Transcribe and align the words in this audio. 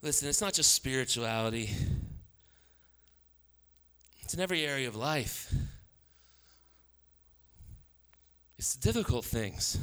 Listen, 0.00 0.28
it's 0.28 0.40
not 0.40 0.54
just 0.54 0.72
spirituality, 0.72 1.70
it's 4.20 4.32
in 4.32 4.40
every 4.40 4.64
area 4.64 4.86
of 4.86 4.94
life. 4.94 5.52
It's 8.58 8.76
the 8.76 8.92
difficult 8.92 9.24
things, 9.24 9.78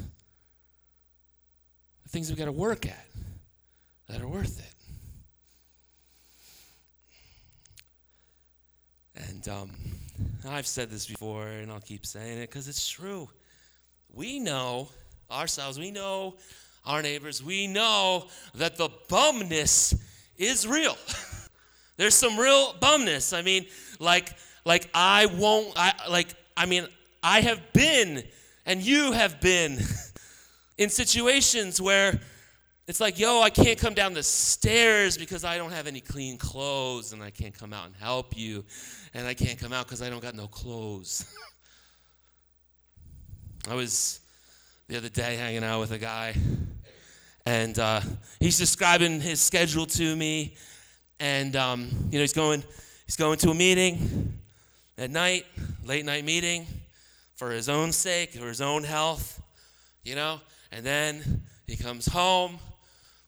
the 2.04 2.10
things 2.10 2.30
we've 2.30 2.38
got 2.38 2.46
to 2.46 2.52
work 2.52 2.86
at 2.86 3.06
that 4.08 4.22
are 4.22 4.28
worth 4.28 4.60
it. 4.60 4.76
And 9.30 9.48
um, 9.50 9.72
I've 10.48 10.68
said 10.68 10.90
this 10.90 11.08
before, 11.08 11.48
and 11.48 11.72
I'll 11.72 11.80
keep 11.80 12.06
saying 12.06 12.38
it 12.38 12.50
because 12.50 12.68
it's 12.68 12.88
true. 12.88 13.30
We 14.14 14.40
know 14.40 14.90
ourselves, 15.32 15.80
we 15.80 15.92
know 15.92 16.36
our 16.86 17.02
neighbors, 17.02 17.44
we 17.44 17.68
know 17.68 18.28
that 18.56 18.78
the 18.78 18.90
bumness 19.10 19.98
is 20.38 20.68
real. 20.68 20.98
There's 21.98 22.16
some 22.16 22.38
real 22.38 22.74
bumness. 22.74 23.38
I 23.38 23.42
mean, 23.42 23.66
like, 24.00 24.34
like 24.66 24.90
I 24.94 25.28
won't. 25.28 25.74
I 25.76 25.94
like. 26.10 26.34
I 26.58 26.66
mean, 26.66 26.88
I 27.24 27.42
have 27.42 27.62
been, 27.74 28.24
and 28.66 28.82
you 28.82 29.12
have 29.12 29.42
been, 29.42 29.80
in 30.78 30.90
situations 30.90 31.82
where 31.82 32.20
it's 32.88 33.00
like, 33.00 33.18
yo, 33.18 33.42
I 33.42 33.50
can't 33.50 33.80
come 33.80 33.94
down 33.94 34.14
the 34.14 34.22
stairs 34.22 35.18
because 35.18 35.44
I 35.44 35.58
don't 35.58 35.72
have 35.72 35.88
any 35.88 36.02
clean 36.02 36.38
clothes, 36.38 37.14
and 37.14 37.24
I 37.24 37.32
can't 37.32 37.58
come 37.58 37.74
out 37.74 37.88
and 37.88 37.96
help 37.96 38.38
you, 38.38 38.64
and 39.14 39.26
I 39.26 39.34
can't 39.34 39.58
come 39.58 39.74
out 39.74 39.86
because 39.86 40.02
I 40.02 40.10
don't 40.10 40.22
got 40.22 40.36
no 40.36 40.48
clothes. 40.48 41.26
I 43.70 43.74
was 43.74 44.20
the 44.88 44.98
other 44.98 45.10
day 45.10 45.36
hanging 45.36 45.64
out 45.64 45.80
with 45.80 45.92
a 45.92 45.98
guy, 45.98 46.36
and 47.46 47.78
uh, 47.78 48.02
he's 48.40 48.58
describing 48.58 49.22
his 49.22 49.40
schedule 49.40 49.86
to 49.86 50.16
me, 50.16 50.56
and 51.20 51.56
um, 51.56 51.90
you 52.10 52.18
know 52.18 52.22
he's 52.22 52.34
going 52.34 52.64
he's 53.06 53.16
going 53.16 53.38
to 53.40 53.52
a 53.52 53.54
meeting 53.54 54.34
at 54.98 55.12
night, 55.12 55.46
late 55.86 56.06
night 56.06 56.26
meeting, 56.26 56.66
for 57.36 57.52
his 57.52 57.70
own 57.70 57.92
sake, 57.92 58.32
for 58.32 58.48
his 58.48 58.62
own 58.62 58.84
health, 58.84 59.42
you 60.04 60.16
know, 60.16 60.40
and 60.72 60.86
then 60.86 61.44
he 61.68 61.76
comes 61.76 62.08
home. 62.08 62.58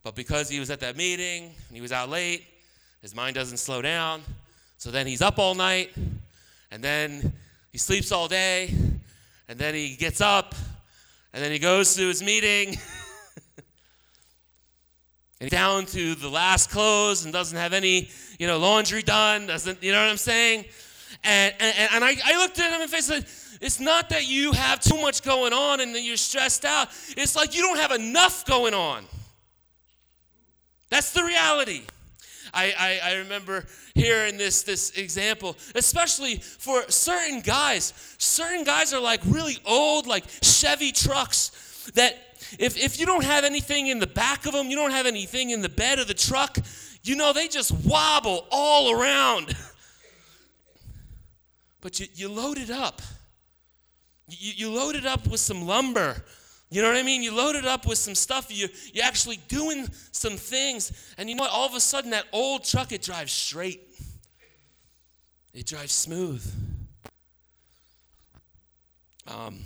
But 0.02 0.14
because 0.14 0.48
he 0.48 0.58
was 0.58 0.70
at 0.70 0.80
that 0.80 0.96
meeting 0.96 1.44
and 1.68 1.76
he 1.76 1.80
was 1.80 1.92
out 1.92 2.08
late, 2.08 2.44
his 3.02 3.14
mind 3.14 3.34
doesn't 3.34 3.58
slow 3.58 3.82
down. 3.82 4.22
So 4.78 4.90
then 4.90 5.06
he's 5.06 5.22
up 5.22 5.38
all 5.38 5.54
night, 5.54 5.92
and 6.70 6.82
then 6.82 7.32
he 7.72 7.78
sleeps 7.78 8.12
all 8.12 8.28
day, 8.28 8.72
and 9.48 9.58
then 9.58 9.74
he 9.74 9.96
gets 9.96 10.20
up, 10.20 10.54
and 11.32 11.42
then 11.42 11.52
he 11.52 11.58
goes 11.58 11.94
to 11.96 12.08
his 12.08 12.22
meeting. 12.22 12.76
and 15.40 15.50
down 15.50 15.86
to 15.86 16.14
the 16.14 16.28
last 16.28 16.70
clothes 16.70 17.24
and 17.24 17.32
doesn't 17.32 17.58
have 17.58 17.72
any, 17.72 18.10
you 18.38 18.46
know, 18.46 18.58
laundry 18.58 19.02
done, 19.02 19.46
doesn't, 19.46 19.82
you 19.82 19.92
know 19.92 20.00
what 20.00 20.10
I'm 20.10 20.16
saying? 20.16 20.64
And, 21.24 21.54
and, 21.60 21.88
and 21.94 22.04
I, 22.04 22.16
I 22.24 22.38
looked 22.38 22.58
at 22.58 22.72
him 22.72 22.80
and 22.80 22.90
said, 22.90 23.26
it's 23.60 23.80
not 23.80 24.10
that 24.10 24.28
you 24.28 24.52
have 24.52 24.80
too 24.80 25.00
much 25.00 25.22
going 25.22 25.52
on 25.52 25.80
and 25.80 25.96
you're 25.96 26.16
stressed 26.16 26.64
out. 26.64 26.88
It's 27.16 27.34
like 27.34 27.56
you 27.56 27.62
don't 27.62 27.78
have 27.78 27.92
enough 27.92 28.44
going 28.44 28.74
on. 28.74 29.04
That's 30.90 31.12
the 31.12 31.22
reality. 31.22 31.82
I, 32.54 32.72
I, 32.78 33.10
I, 33.10 33.14
remember 33.16 33.66
hearing 33.94 34.38
this, 34.38 34.62
this 34.62 34.92
example, 34.92 35.54
especially 35.74 36.36
for 36.36 36.82
certain 36.88 37.40
guys. 37.40 37.92
Certain 38.16 38.64
guys 38.64 38.94
are 38.94 39.00
like 39.00 39.20
really 39.26 39.58
old, 39.66 40.06
like 40.06 40.24
Chevy 40.42 40.92
trucks, 40.92 41.50
that 41.94 42.16
if, 42.58 42.76
if 42.76 42.98
you 43.00 43.06
don't 43.06 43.24
have 43.24 43.44
anything 43.44 43.88
in 43.88 43.98
the 43.98 44.06
back 44.06 44.46
of 44.46 44.52
them, 44.52 44.68
you 44.68 44.76
don't 44.76 44.92
have 44.92 45.06
anything 45.06 45.50
in 45.50 45.60
the 45.60 45.68
bed 45.68 45.98
of 45.98 46.08
the 46.08 46.14
truck, 46.14 46.58
you 47.02 47.16
know, 47.16 47.32
they 47.32 47.48
just 47.48 47.72
wobble 47.72 48.46
all 48.50 48.92
around. 48.92 49.54
but 51.80 52.00
you, 52.00 52.06
you 52.14 52.28
load 52.28 52.58
it 52.58 52.70
up. 52.70 53.02
You, 54.28 54.52
you 54.56 54.70
load 54.72 54.94
it 54.94 55.06
up 55.06 55.26
with 55.26 55.40
some 55.40 55.66
lumber 55.66 56.22
you 56.70 56.82
know 56.82 56.88
what 56.88 56.98
I 56.98 57.02
mean? 57.02 57.22
You 57.22 57.34
load 57.34 57.56
it 57.56 57.64
up 57.64 57.86
with 57.86 57.96
some 57.96 58.14
stuff, 58.14 58.46
you, 58.50 58.68
you're 58.92 59.04
actually 59.04 59.38
doing 59.48 59.88
some 60.12 60.36
things, 60.36 61.14
and 61.16 61.28
you 61.28 61.34
know 61.34 61.44
what? 61.44 61.52
All 61.52 61.66
of 61.66 61.74
a 61.74 61.80
sudden, 61.80 62.10
that 62.10 62.26
old 62.32 62.64
truck, 62.64 62.92
it 62.92 63.00
drives 63.00 63.32
straight, 63.32 63.80
it 65.54 65.66
drives 65.66 65.92
smooth. 65.92 66.44
Um, 69.26 69.60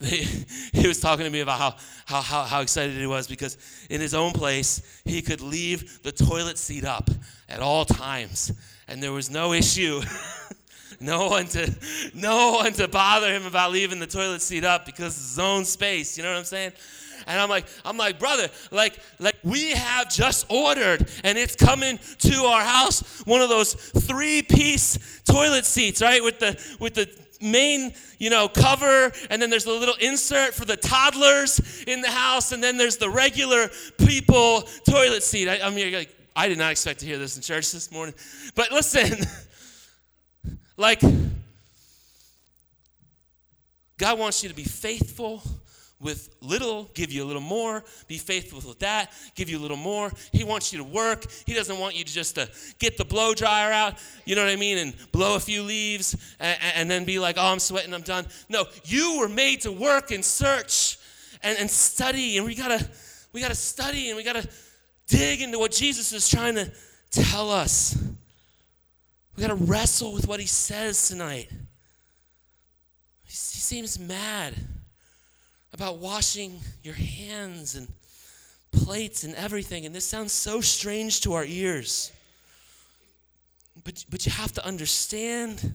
he 0.72 0.88
was 0.88 0.98
talking 0.98 1.24
to 1.24 1.30
me 1.30 1.40
about 1.40 1.58
how, 1.58 1.74
how, 2.06 2.22
how, 2.22 2.44
how 2.44 2.60
excited 2.62 2.96
he 2.96 3.06
was 3.06 3.28
because 3.28 3.58
in 3.90 4.00
his 4.00 4.14
own 4.14 4.32
place, 4.32 5.02
he 5.04 5.20
could 5.20 5.42
leave 5.42 6.02
the 6.02 6.10
toilet 6.10 6.56
seat 6.56 6.86
up 6.86 7.10
at 7.50 7.60
all 7.60 7.84
times, 7.84 8.50
and 8.88 9.02
there 9.02 9.12
was 9.12 9.30
no 9.30 9.52
issue. 9.52 10.00
no 11.00 11.28
one 11.28 11.46
to 11.48 11.70
no 12.14 12.52
one 12.52 12.72
to 12.72 12.88
bother 12.88 13.32
him 13.32 13.44
about 13.44 13.72
leaving 13.72 13.98
the 13.98 14.06
toilet 14.06 14.40
seat 14.40 14.64
up 14.64 14.86
because 14.86 15.16
it's 15.18 15.30
his 15.30 15.38
own 15.38 15.66
space. 15.66 16.16
You 16.16 16.24
know 16.24 16.30
what 16.30 16.38
I'm 16.38 16.44
saying? 16.44 16.72
And 17.26 17.38
I'm 17.38 17.50
like, 17.50 17.66
I'm 17.84 17.98
like, 17.98 18.18
brother, 18.18 18.48
like, 18.70 18.98
like 19.18 19.36
we 19.44 19.72
have 19.72 20.08
just 20.08 20.46
ordered, 20.48 21.06
and 21.24 21.36
it's 21.36 21.54
coming 21.54 21.98
to 22.20 22.34
our 22.44 22.62
house. 22.62 23.20
One 23.26 23.42
of 23.42 23.50
those 23.50 23.74
three-piece 23.74 25.22
toilet 25.24 25.66
seats, 25.66 26.00
right, 26.00 26.24
with 26.24 26.38
the 26.38 26.58
with 26.80 26.94
the 26.94 27.06
main, 27.40 27.94
you 28.18 28.30
know, 28.30 28.48
cover, 28.48 29.12
and 29.30 29.40
then 29.40 29.50
there's 29.50 29.66
a 29.66 29.72
little 29.72 29.96
insert 30.00 30.54
for 30.54 30.64
the 30.64 30.76
toddlers 30.76 31.84
in 31.86 32.00
the 32.00 32.10
house, 32.10 32.52
and 32.52 32.62
then 32.62 32.76
there's 32.76 32.96
the 32.96 33.10
regular 33.10 33.68
people 33.98 34.62
toilet 34.88 35.22
seat. 35.22 35.48
I, 35.48 35.60
I 35.66 35.70
mean, 35.70 35.92
like, 35.92 36.14
I 36.36 36.48
did 36.48 36.58
not 36.58 36.70
expect 36.70 37.00
to 37.00 37.06
hear 37.06 37.18
this 37.18 37.36
in 37.36 37.42
church 37.42 37.72
this 37.72 37.90
morning, 37.90 38.14
but 38.54 38.70
listen. 38.70 39.26
Like, 40.80 41.02
God 43.98 44.18
wants 44.18 44.42
you 44.42 44.48
to 44.48 44.54
be 44.54 44.64
faithful 44.64 45.42
with 46.00 46.34
little, 46.40 46.90
give 46.94 47.12
you 47.12 47.22
a 47.22 47.26
little 47.26 47.42
more. 47.42 47.84
Be 48.08 48.18
faithful 48.18 48.60
with 48.66 48.78
that, 48.78 49.12
give 49.34 49.48
you 49.50 49.58
a 49.58 49.60
little 49.60 49.76
more. 49.76 50.10
He 50.32 50.44
wants 50.44 50.72
you 50.72 50.78
to 50.78 50.84
work. 50.84 51.26
He 51.46 51.54
doesn't 51.54 51.78
want 51.78 51.96
you 51.96 52.04
to 52.04 52.12
just 52.12 52.36
to 52.36 52.48
get 52.78 52.96
the 52.96 53.04
blow 53.04 53.34
dryer 53.34 53.72
out, 53.72 53.98
you 54.24 54.34
know 54.34 54.42
what 54.42 54.50
I 54.50 54.56
mean, 54.56 54.78
and 54.78 54.94
blow 55.12 55.36
a 55.36 55.40
few 55.40 55.62
leaves 55.62 56.16
and, 56.40 56.58
and 56.74 56.90
then 56.90 57.04
be 57.04 57.18
like, 57.18 57.36
oh, 57.38 57.46
I'm 57.46 57.58
sweating, 57.58 57.92
I'm 57.92 58.02
done. 58.02 58.26
No, 58.48 58.64
you 58.84 59.18
were 59.20 59.28
made 59.28 59.60
to 59.62 59.72
work 59.72 60.10
and 60.10 60.24
search 60.24 60.98
and, 61.42 61.58
and 61.58 61.70
study, 61.70 62.38
and 62.38 62.46
we 62.46 62.54
gotta 62.54 62.88
we 63.32 63.40
gotta 63.40 63.54
study 63.54 64.08
and 64.08 64.16
we 64.16 64.24
gotta 64.24 64.48
dig 65.06 65.42
into 65.42 65.58
what 65.58 65.72
Jesus 65.72 66.12
is 66.12 66.28
trying 66.28 66.54
to 66.54 66.70
tell 67.10 67.50
us. 67.50 67.96
We 69.36 69.42
got 69.46 69.56
to 69.56 69.64
wrestle 69.64 70.12
with 70.12 70.28
what 70.28 70.38
he 70.38 70.46
says 70.46 71.08
tonight. 71.08 71.50
He 73.24 73.32
seems 73.32 73.98
mad 73.98 74.54
about 75.80 75.96
washing 75.96 76.60
your 76.82 76.92
hands 76.92 77.74
and 77.74 77.88
plates 78.70 79.24
and 79.24 79.34
everything, 79.34 79.86
and 79.86 79.94
this 79.94 80.04
sounds 80.04 80.30
so 80.30 80.60
strange 80.60 81.22
to 81.22 81.32
our 81.32 81.46
ears. 81.46 82.12
But, 83.82 84.04
but 84.10 84.26
you 84.26 84.32
have 84.32 84.52
to 84.52 84.66
understand 84.66 85.72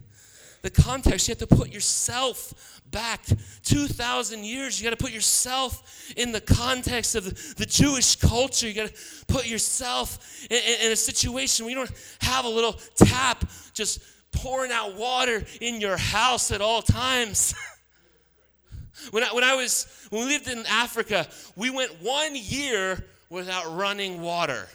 the 0.62 0.70
context. 0.70 1.28
You 1.28 1.32
have 1.32 1.50
to 1.50 1.56
put 1.56 1.74
yourself 1.74 2.82
back 2.92 3.26
2,000 3.64 4.46
years. 4.46 4.80
You 4.80 4.88
got 4.88 4.96
to 4.96 5.04
put 5.04 5.12
yourself 5.12 6.14
in 6.16 6.32
the 6.32 6.42
context 6.42 7.16
of 7.16 7.56
the, 7.56 7.66
Jewish 7.66 8.16
culture. 8.16 8.68
You 8.68 8.76
got 8.76 8.94
to 8.94 9.26
put 9.26 9.48
yourself 9.48 10.46
in, 10.52 10.58
in, 10.58 10.86
in 10.86 10.92
a 10.92 10.96
situation 10.96 11.66
where 11.66 11.72
you 11.72 11.78
don't 11.78 11.92
have 12.22 12.46
a 12.46 12.50
little 12.50 12.74
tap 12.96 13.44
just 13.74 14.04
pouring 14.32 14.72
out 14.72 14.98
water 14.98 15.44
in 15.62 15.82
your 15.82 15.98
house 15.98 16.52
at 16.52 16.62
all 16.62 16.84
times. 16.84 17.56
when, 19.12 19.24
I, 19.24 19.34
when 19.34 19.44
I 19.44 19.56
was, 19.56 19.88
when 20.10 20.26
we 20.26 20.34
lived 20.34 20.48
in 20.48 20.66
Africa, 20.68 21.28
we 21.56 21.70
went 21.70 21.92
one 22.02 22.32
year 22.34 23.04
without 23.30 23.76
running 23.76 24.22
water. 24.22 24.68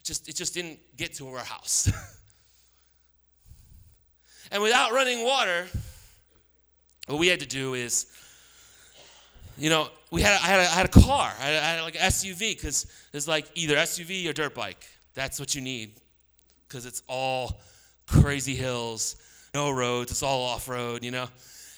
It 0.00 0.04
just, 0.04 0.28
it 0.28 0.36
just 0.36 0.54
didn't 0.54 0.78
get 0.96 1.14
to 1.14 1.28
our 1.28 1.44
house. 1.44 1.90
And 4.52 4.62
without 4.62 4.92
running 4.92 5.24
water, 5.24 5.66
what 7.06 7.18
we 7.18 7.26
had 7.26 7.40
to 7.40 7.46
do 7.46 7.72
is, 7.72 8.06
you 9.56 9.70
know, 9.70 9.88
we 10.10 10.20
had 10.20 10.34
I 10.34 10.46
had 10.46 10.60
a, 10.60 10.62
I 10.64 10.74
had 10.74 10.86
a 10.86 10.90
car, 10.90 11.32
I 11.40 11.44
had, 11.44 11.54
I 11.62 11.66
had 11.68 11.82
like 11.82 11.94
an 11.94 12.02
SUV 12.02 12.54
because 12.54 12.86
it's 13.14 13.26
like 13.26 13.46
either 13.54 13.76
SUV 13.76 14.28
or 14.28 14.34
dirt 14.34 14.54
bike. 14.54 14.86
That's 15.14 15.40
what 15.40 15.54
you 15.54 15.62
need 15.62 15.94
because 16.68 16.84
it's 16.84 17.02
all 17.08 17.60
crazy 18.06 18.54
hills, 18.54 19.16
no 19.54 19.70
roads, 19.70 20.10
it's 20.10 20.22
all 20.22 20.42
off 20.42 20.68
road, 20.68 21.02
you 21.02 21.12
know. 21.12 21.28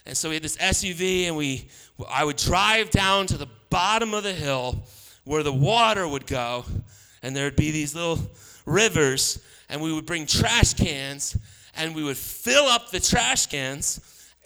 And 0.07 0.17
so 0.17 0.29
we 0.29 0.35
had 0.35 0.43
this 0.43 0.57
SUV, 0.59 1.25
and 1.25 1.37
we 1.37 1.69
I 2.09 2.25
would 2.25 2.37
drive 2.37 2.91
down 2.91 3.27
to 3.29 3.37
the 3.37 3.49
bottom 3.71 4.15
of 4.15 4.23
the 4.23 4.33
hill 4.33 4.85
where 5.25 5.43
the 5.43 5.53
water 5.53 6.07
would 6.07 6.27
go, 6.27 6.65
and 7.23 7.35
there'd 7.35 7.57
be 7.57 7.71
these 7.71 7.95
little 7.95 8.19
rivers, 8.67 9.39
and 9.69 9.81
we 9.81 9.93
would 9.93 10.07
bring 10.07 10.27
trash 10.27 10.75
cans 10.75 11.37
and 11.77 11.95
we 11.95 12.05
would 12.05 12.17
fill 12.17 12.65
up 12.65 12.91
the 12.91 13.01
trash 13.01 13.47
cans 13.47 14.01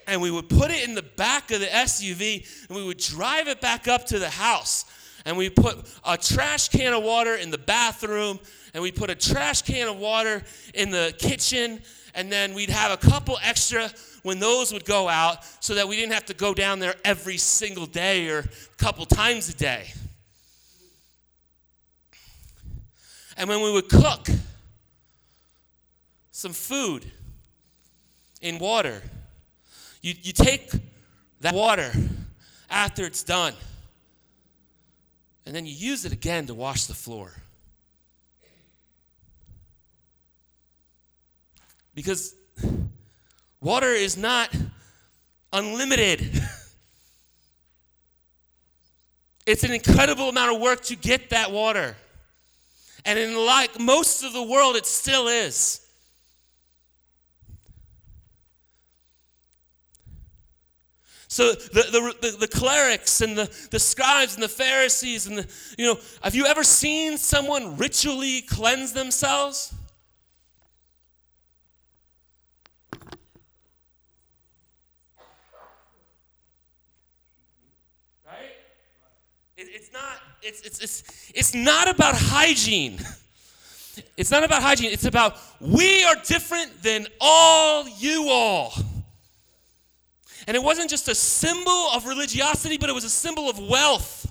and 0.07 0.23
we 0.23 0.31
would 0.31 0.49
put 0.49 0.71
it 0.71 0.89
in 0.89 0.95
the 0.95 1.03
back 1.03 1.51
of 1.51 1.61
the 1.61 1.67
SUV 1.67 2.47
and 2.69 2.77
we 2.77 2.85
would 2.85 2.99
drive 2.99 3.49
it 3.49 3.61
back 3.61 3.89
up 3.89 4.07
to 4.07 4.19
the 4.19 4.31
house. 4.31 4.87
And 5.25 5.37
we 5.37 5.51
put 5.51 5.77
a 6.07 6.17
trash 6.17 6.69
can 6.71 6.95
of 6.95 7.03
water 7.03 7.35
in 7.35 7.51
the 7.51 7.59
bathroom, 7.59 8.39
and 8.73 8.83
we 8.83 8.91
put 8.91 9.11
a 9.11 9.15
trash 9.15 9.61
can 9.61 9.89
of 9.89 9.99
water 9.99 10.43
in 10.73 10.91
the 10.91 11.15
kitchen, 11.19 11.83
and 12.15 12.33
then 12.33 12.55
we'd 12.55 12.71
have 12.71 12.93
a 12.93 12.97
couple 12.97 13.37
extra 13.43 13.91
when 14.23 14.39
those 14.39 14.73
would 14.73 14.85
go 14.85 15.09
out 15.09 15.45
so 15.61 15.75
that 15.75 15.89
we 15.89 15.97
didn't 15.97 16.13
have 16.13 16.27
to 16.27 16.35
go 16.35 16.55
down 16.55 16.79
there 16.79 16.95
every 17.05 17.37
single 17.37 17.87
day 17.87 18.29
or 18.29 18.39
a 18.41 18.77
couple 18.77 19.07
times 19.07 19.49
a 19.49 19.55
day. 19.55 19.93
And 23.37 23.49
when 23.49 23.63
we 23.63 23.71
would 23.71 23.89
cook 23.89 24.29
some 26.33 26.53
food 26.53 27.11
in 28.41 28.59
water, 28.59 29.03
you, 30.03 30.15
you 30.23 30.33
take 30.33 30.71
that 31.41 31.55
water 31.55 31.93
after 32.71 33.05
it's 33.05 33.23
done, 33.23 33.55
and 35.47 35.55
then 35.55 35.67
you 35.67 35.73
use 35.73 36.05
it 36.05 36.13
again 36.13 36.47
to 36.47 36.55
wash 36.55 36.87
the 36.87 36.95
floor. 36.95 37.33
Because 41.95 42.35
water 43.61 43.91
is 43.91 44.17
not 44.17 44.55
unlimited. 45.53 46.43
It's 49.47 49.65
an 49.65 49.73
incredible 49.73 50.29
amount 50.29 50.55
of 50.55 50.61
work 50.61 50.83
to 50.83 50.95
get 50.95 51.31
that 51.31 51.51
water. 51.51 51.97
And 53.07 53.19
in 53.19 53.35
like 53.35 53.81
most 53.81 54.23
of 54.23 54.35
the 54.35 54.43
world, 54.43 54.77
it 54.77 54.85
still 54.85 55.27
is. 55.27 55.81
So 61.29 61.53
the, 61.53 62.15
the, 62.21 62.31
the, 62.31 62.37
the, 62.41 62.49
clerics 62.49 63.23
and 63.23 63.39
the, 63.39 63.69
the 63.71 63.79
scribes 63.79 64.35
and 64.35 64.43
the 64.43 64.49
Pharisees 64.49 65.27
and 65.27 65.39
the, 65.39 65.49
you 65.79 65.87
know, 65.87 66.01
have 66.23 66.35
you 66.35 66.45
ever 66.45 66.63
seen 66.63 67.17
someone 67.17 67.79
ritually 67.79 68.43
cleanse 68.43 68.93
themselves? 68.93 69.75
It, 79.59 79.69
it's 79.73 79.93
not, 79.93 80.23
it's, 80.41 80.63
it's, 80.63 80.79
it's, 80.81 81.31
it's 81.35 81.55
not 81.55 81.91
about 81.91 82.15
hygiene. 82.17 82.99
It's 84.17 84.31
not 84.31 84.45
about 84.45 84.63
hygiene. 84.63 84.93
It's 84.93 85.07
about 85.07 85.37
we 85.61 86.05
are 86.05 86.15
different 86.25 86.85
than 86.85 87.09
all 87.21 87.89
you 87.99 88.29
all. 88.31 88.73
And 90.47 90.57
it 90.57 90.63
wasn't 90.63 90.89
just 90.89 91.09
a 91.09 91.17
symbol 91.17 91.89
of 91.93 92.07
religiosity, 92.07 92.79
but 92.79 92.89
it 92.89 92.93
was 92.93 93.03
a 93.03 93.11
symbol 93.11 93.51
of 93.51 93.59
wealth. 93.59 94.31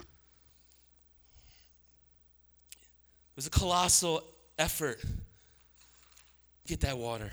It 0.00 0.06
was 3.36 3.46
a 3.46 3.50
colossal 3.50 4.22
effort 4.58 5.02
get 6.66 6.80
that 6.80 6.98
water. 6.98 7.30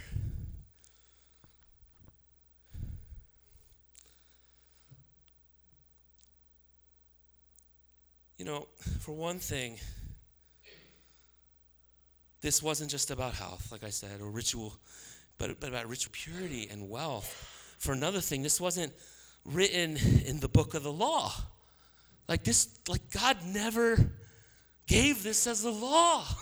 You 8.41 8.47
know, 8.47 8.67
for 9.01 9.11
one 9.11 9.37
thing, 9.37 9.77
this 12.41 12.63
wasn't 12.63 12.89
just 12.89 13.11
about 13.11 13.35
health, 13.35 13.71
like 13.71 13.83
I 13.83 13.91
said, 13.91 14.19
or 14.19 14.31
ritual 14.31 14.73
but, 15.37 15.59
but 15.59 15.69
about 15.69 15.87
ritual 15.87 16.11
purity 16.11 16.67
and 16.71 16.89
wealth. 16.89 17.75
For 17.77 17.91
another 17.93 18.19
thing, 18.19 18.41
this 18.41 18.59
wasn't 18.59 18.93
written 19.45 19.95
in 20.25 20.39
the 20.39 20.47
book 20.47 20.73
of 20.73 20.81
the 20.81 20.91
law. 20.91 21.31
Like 22.27 22.43
this, 22.43 22.67
like 22.87 23.11
God 23.11 23.37
never 23.45 24.11
gave 24.87 25.21
this 25.21 25.45
as 25.45 25.63
a 25.63 25.69
law. 25.69 26.25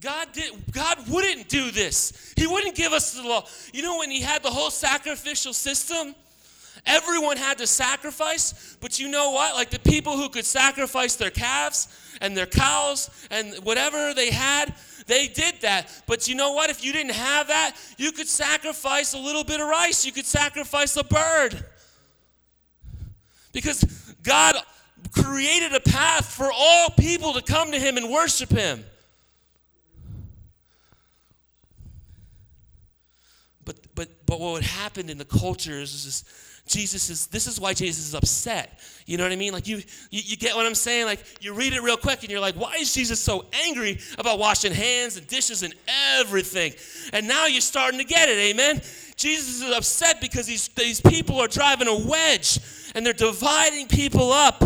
God 0.00 0.28
did 0.32 0.52
God 0.70 0.98
wouldn't 1.08 1.48
do 1.48 1.72
this. 1.72 2.32
He 2.36 2.46
wouldn't 2.46 2.76
give 2.76 2.92
us 2.92 3.14
the 3.14 3.26
law. 3.26 3.44
You 3.72 3.82
know 3.82 3.98
when 3.98 4.12
he 4.12 4.20
had 4.20 4.44
the 4.44 4.50
whole 4.50 4.70
sacrificial 4.70 5.52
system, 5.52 6.14
everyone 6.86 7.36
had 7.36 7.58
to 7.58 7.66
sacrifice, 7.66 8.76
but 8.80 8.98
you 8.98 9.08
know 9.08 9.30
what? 9.30 9.54
Like 9.54 9.70
the 9.70 9.78
people 9.78 10.16
who 10.16 10.28
could 10.28 10.44
sacrifice 10.44 11.16
their 11.16 11.30
calves 11.30 11.88
and 12.20 12.36
their 12.36 12.46
cows 12.46 13.10
and 13.30 13.54
whatever 13.64 14.14
they 14.14 14.30
had, 14.30 14.74
they 15.06 15.28
did 15.28 15.54
that. 15.62 15.90
But 16.06 16.28
you 16.28 16.34
know 16.34 16.52
what? 16.52 16.70
If 16.70 16.84
you 16.84 16.92
didn't 16.92 17.14
have 17.14 17.48
that, 17.48 17.76
you 17.96 18.12
could 18.12 18.28
sacrifice 18.28 19.14
a 19.14 19.18
little 19.18 19.44
bit 19.44 19.60
of 19.60 19.68
rice, 19.68 20.04
you 20.04 20.12
could 20.12 20.26
sacrifice 20.26 20.96
a 20.96 21.04
bird. 21.04 21.64
Because 23.52 23.84
God 24.22 24.56
created 25.12 25.74
a 25.74 25.80
path 25.80 26.26
for 26.26 26.50
all 26.52 26.90
people 26.90 27.34
to 27.34 27.42
come 27.42 27.70
to 27.72 27.78
Him 27.78 27.96
and 27.96 28.10
worship 28.10 28.50
Him. 28.50 28.84
But, 33.64 33.76
but, 33.94 34.08
but 34.26 34.40
what 34.40 34.52
would 34.52 34.64
happen 34.64 35.08
in 35.08 35.18
the 35.18 35.24
culture 35.24 35.80
is, 35.80 35.94
is 36.04 36.24
Jesus 36.66 37.10
is, 37.10 37.26
this 37.26 37.46
is 37.46 37.60
why 37.60 37.74
Jesus 37.74 38.08
is 38.08 38.14
upset. 38.14 38.80
You 39.06 39.18
know 39.18 39.24
what 39.24 39.32
I 39.32 39.36
mean? 39.36 39.52
Like, 39.52 39.68
you, 39.68 39.76
you, 40.10 40.22
you, 40.24 40.36
get 40.36 40.56
what 40.56 40.64
I'm 40.64 40.74
saying? 40.74 41.04
Like, 41.04 41.22
you 41.42 41.52
read 41.52 41.74
it 41.74 41.82
real 41.82 41.98
quick 41.98 42.22
and 42.22 42.30
you're 42.30 42.40
like, 42.40 42.54
why 42.54 42.76
is 42.76 42.94
Jesus 42.94 43.20
so 43.20 43.44
angry 43.66 43.98
about 44.16 44.38
washing 44.38 44.72
hands 44.72 45.18
and 45.18 45.26
dishes 45.26 45.62
and 45.62 45.74
everything? 46.16 46.72
And 47.12 47.28
now 47.28 47.46
you're 47.46 47.60
starting 47.60 48.00
to 48.00 48.06
get 48.06 48.30
it, 48.30 48.38
amen? 48.38 48.80
Jesus 49.16 49.62
is 49.62 49.76
upset 49.76 50.22
because 50.22 50.46
these, 50.46 50.68
these 50.68 51.02
people 51.02 51.38
are 51.38 51.48
driving 51.48 51.86
a 51.86 51.96
wedge 52.08 52.58
and 52.94 53.04
they're 53.04 53.12
dividing 53.12 53.86
people 53.86 54.32
up, 54.32 54.64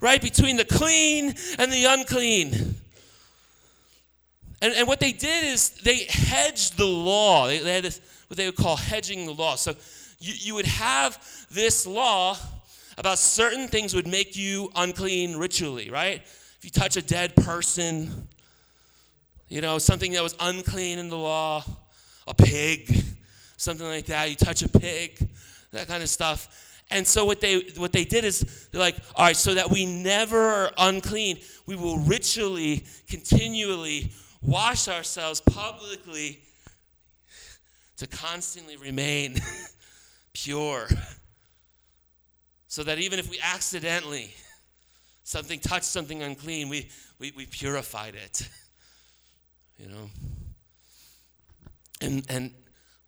right, 0.00 0.22
between 0.22 0.56
the 0.56 0.64
clean 0.64 1.34
and 1.58 1.70
the 1.70 1.84
unclean. 1.84 2.74
And, 4.62 4.72
and 4.72 4.88
what 4.88 4.98
they 4.98 5.12
did 5.12 5.44
is 5.44 5.70
they 5.82 6.04
hedged 6.04 6.78
the 6.78 6.86
law. 6.86 7.48
They, 7.48 7.58
they 7.58 7.74
had 7.74 7.84
this, 7.84 8.00
what 8.28 8.38
they 8.38 8.46
would 8.46 8.56
call 8.56 8.76
hedging 8.76 9.26
the 9.26 9.34
law. 9.34 9.56
So 9.56 9.74
you, 10.24 10.34
you 10.38 10.54
would 10.54 10.66
have 10.66 11.18
this 11.50 11.86
law 11.86 12.36
about 12.96 13.18
certain 13.18 13.68
things 13.68 13.94
would 13.94 14.06
make 14.06 14.36
you 14.36 14.70
unclean 14.74 15.36
ritually, 15.36 15.90
right? 15.90 16.22
If 16.22 16.60
you 16.62 16.70
touch 16.70 16.96
a 16.96 17.02
dead 17.02 17.36
person, 17.36 18.28
you 19.48 19.60
know, 19.60 19.78
something 19.78 20.12
that 20.12 20.22
was 20.22 20.34
unclean 20.40 20.98
in 20.98 21.10
the 21.10 21.18
law, 21.18 21.62
a 22.26 22.34
pig, 22.34 23.04
something 23.56 23.86
like 23.86 24.06
that, 24.06 24.30
you 24.30 24.36
touch 24.36 24.62
a 24.62 24.68
pig, 24.68 25.28
that 25.72 25.88
kind 25.88 26.02
of 26.02 26.08
stuff. 26.08 26.80
And 26.90 27.06
so 27.06 27.24
what 27.24 27.40
they 27.40 27.60
what 27.76 27.92
they 27.92 28.04
did 28.04 28.24
is 28.24 28.68
they're 28.70 28.80
like, 28.80 28.96
all 29.16 29.26
right, 29.26 29.36
so 29.36 29.54
that 29.54 29.70
we 29.70 29.84
never 29.84 30.38
are 30.38 30.72
unclean, 30.78 31.38
we 31.66 31.76
will 31.76 31.98
ritually, 31.98 32.84
continually 33.08 34.12
wash 34.40 34.88
ourselves 34.88 35.40
publicly 35.40 36.40
to 37.96 38.06
constantly 38.06 38.76
remain 38.76 39.36
pure. 40.34 40.88
So 42.66 42.82
that 42.82 42.98
even 42.98 43.20
if 43.20 43.30
we 43.30 43.38
accidentally 43.40 44.34
something 45.22 45.60
touched 45.60 45.84
something 45.84 46.24
unclean, 46.24 46.68
we, 46.68 46.88
we, 47.20 47.32
we 47.36 47.46
purified 47.46 48.16
it. 48.16 48.48
You 49.78 49.88
know? 49.88 50.10
And 52.00 52.24
and 52.28 52.52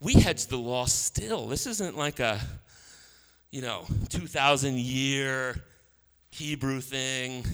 we 0.00 0.14
hedge 0.14 0.46
the 0.46 0.56
law 0.56 0.84
still. 0.86 1.46
This 1.46 1.66
isn't 1.66 1.96
like 1.96 2.20
a, 2.20 2.40
you 3.50 3.62
know, 3.62 3.84
2,000 4.10 4.78
year 4.78 5.62
Hebrew 6.30 6.80
thing 6.80 7.44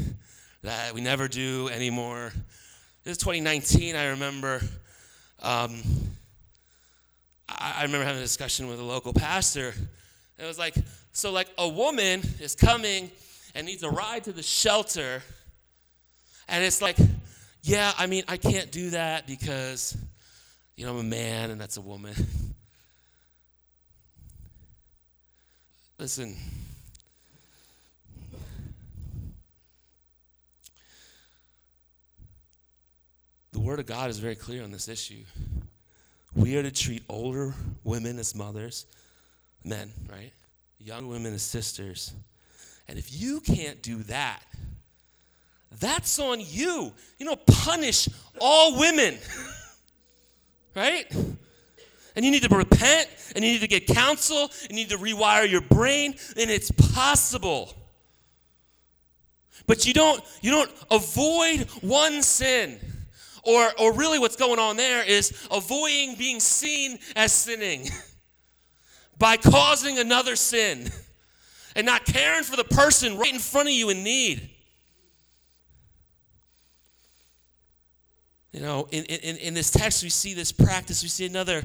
that 0.63 0.95
we 0.95 1.01
never 1.01 1.29
do 1.29 1.69
anymore. 1.69 2.33
This 3.05 3.13
is 3.13 3.19
2019, 3.19 3.97
I 3.97 4.07
remember. 4.09 4.61
Um, 5.41 5.83
I, 7.77 7.83
remember 7.83 8.05
having 8.05 8.21
a 8.21 8.25
discussion 8.25 8.69
with 8.69 8.81
a 8.81 8.85
local 8.85 9.13
pastor. 9.13 9.75
It 10.39 10.47
was 10.47 10.59
like, 10.59 10.75
so 11.13 11.31
like 11.31 11.49
a 11.59 11.69
woman 11.69 12.23
is 12.41 12.55
coming 12.55 13.11
and 13.55 13.67
needs 13.67 13.83
a 13.83 13.91
ride 13.91 14.25
to 14.25 14.33
the 14.33 14.43
shelter, 14.43 15.23
and 16.49 16.65
it's 16.65 16.83
like, 16.83 16.97
yeah, 17.63 17.93
I 17.97 18.07
mean, 18.07 18.25
I 18.29 18.37
can't 18.37 18.71
do 18.71 18.91
that 18.91 19.27
because, 19.27 19.97
you 20.77 20.85
know, 20.85 20.93
I'm 20.93 20.99
a 20.99 21.03
man 21.05 21.51
and 21.51 21.61
that's 21.61 21.77
a 21.77 21.81
woman. 21.81 22.15
Listen. 25.99 26.37
The 33.53 33.61
Word 33.61 33.79
of 33.79 33.87
God 33.87 34.11
is 34.11 34.19
very 34.19 34.35
clear 34.35 34.65
on 34.65 34.73
this 34.73 34.89
issue. 34.89 35.23
We 36.35 36.57
are 36.57 36.63
to 36.63 36.71
treat 36.71 37.03
older 37.09 37.55
women 37.85 38.19
as 38.19 38.35
mothers, 38.35 38.87
men, 39.65 39.93
right? 40.11 40.33
Young 40.79 41.09
women 41.09 41.35
as 41.35 41.43
sisters. 41.43 42.13
And 42.89 42.99
if 42.99 43.13
you 43.13 43.41
can't 43.41 43.83
do 43.83 43.99
that, 44.05 44.43
that's 45.79 46.19
on 46.19 46.39
you. 46.41 46.93
You 47.19 47.27
know, 47.27 47.37
punish 47.37 48.09
all 48.41 48.79
women, 48.79 49.19
right? 50.75 51.11
And 52.15 52.25
you 52.25 52.31
need 52.31 52.43
to 52.43 52.55
repent 52.55 53.09
and 53.35 53.45
you 53.45 53.53
need 53.53 53.61
to 53.61 53.69
get 53.69 53.87
counsel 53.87 54.51
and 54.63 54.71
you 54.71 54.77
need 54.77 54.91
to 54.91 54.99
rewire 54.99 55.49
your 55.49 55.63
brain, 55.63 56.15
and 56.37 56.51
it's 56.51 56.71
possible. 56.71 57.75
But 59.67 59.87
you 59.87 59.95
don't 59.95 60.23
you 60.41 60.51
don't 60.51 60.71
avoid 60.91 61.69
one 61.83 62.23
sin. 62.23 62.79
Or 63.43 63.73
or 63.79 63.93
really 63.93 64.19
what's 64.19 64.37
going 64.37 64.59
on 64.59 64.77
there 64.77 65.05
is 65.05 65.33
avoiding 65.51 66.15
being 66.17 66.39
seen 66.39 66.99
as 67.17 67.33
sinning 67.33 67.89
by 69.19 69.37
causing 69.37 69.99
another 69.99 70.37
sin 70.37 70.91
and 71.77 71.87
not 71.87 72.05
caring 72.05 72.45
for 72.45 72.57
the 72.57 72.65
person 72.65 73.19
right 73.19 73.33
in 73.33 73.41
front 73.41 73.69
of 73.69 73.75
you 73.75 73.91
in 73.91 74.05
need. 74.05 74.51
You 78.53 78.61
know, 78.61 78.87
in, 78.91 79.05
in, 79.05 79.37
in 79.39 79.55
this 79.55 79.71
text, 79.71 80.03
we 80.03 80.11
see 80.11 80.35
this 80.35 80.53
practice. 80.53 81.03
We 81.03 81.09
see 81.09 81.25
another 81.25 81.63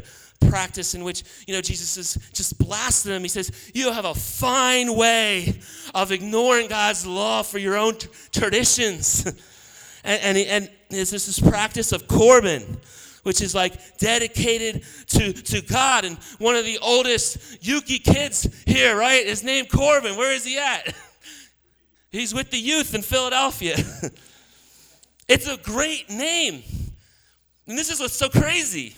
practice 0.49 0.95
in 0.95 1.03
which, 1.03 1.23
you 1.45 1.53
know, 1.53 1.59
Jesus 1.59 1.97
is 1.97 2.29
just 2.31 2.57
blasting 2.57 3.11
them. 3.11 3.23
He 3.23 3.27
says, 3.27 3.51
You 3.73 3.91
have 3.91 4.05
a 4.05 4.13
fine 4.13 4.95
way 4.95 5.59
of 5.93 6.13
ignoring 6.13 6.69
God's 6.69 7.05
law 7.05 7.43
for 7.43 7.57
your 7.57 7.77
own 7.77 7.95
t- 7.95 8.07
traditions. 8.31 9.25
and, 10.05 10.37
and, 10.37 10.37
and 10.37 10.69
there's 10.89 11.11
this 11.11 11.25
this 11.25 11.39
practice 11.39 11.91
of 11.91 12.07
Corban, 12.07 12.77
which 13.23 13.41
is 13.41 13.53
like 13.53 13.97
dedicated 13.97 14.83
to, 15.07 15.33
to 15.33 15.61
God. 15.61 16.05
And 16.05 16.17
one 16.39 16.55
of 16.55 16.65
the 16.65 16.79
oldest 16.81 17.65
Yuki 17.65 17.99
kids 17.99 18.47
here, 18.65 18.95
right, 18.95 19.25
is 19.25 19.43
named 19.43 19.69
Corbin. 19.69 20.15
Where 20.15 20.33
is 20.33 20.45
he 20.45 20.57
at? 20.57 20.95
He's 22.11 22.33
with 22.33 22.51
the 22.51 22.57
youth 22.57 22.95
in 22.95 23.01
Philadelphia. 23.01 23.75
it's 25.27 25.47
a 25.47 25.57
great 25.57 26.09
name. 26.09 26.63
And 27.67 27.77
this 27.77 27.91
is 27.91 27.99
what's 27.99 28.13
so 28.13 28.29
crazy. 28.29 28.95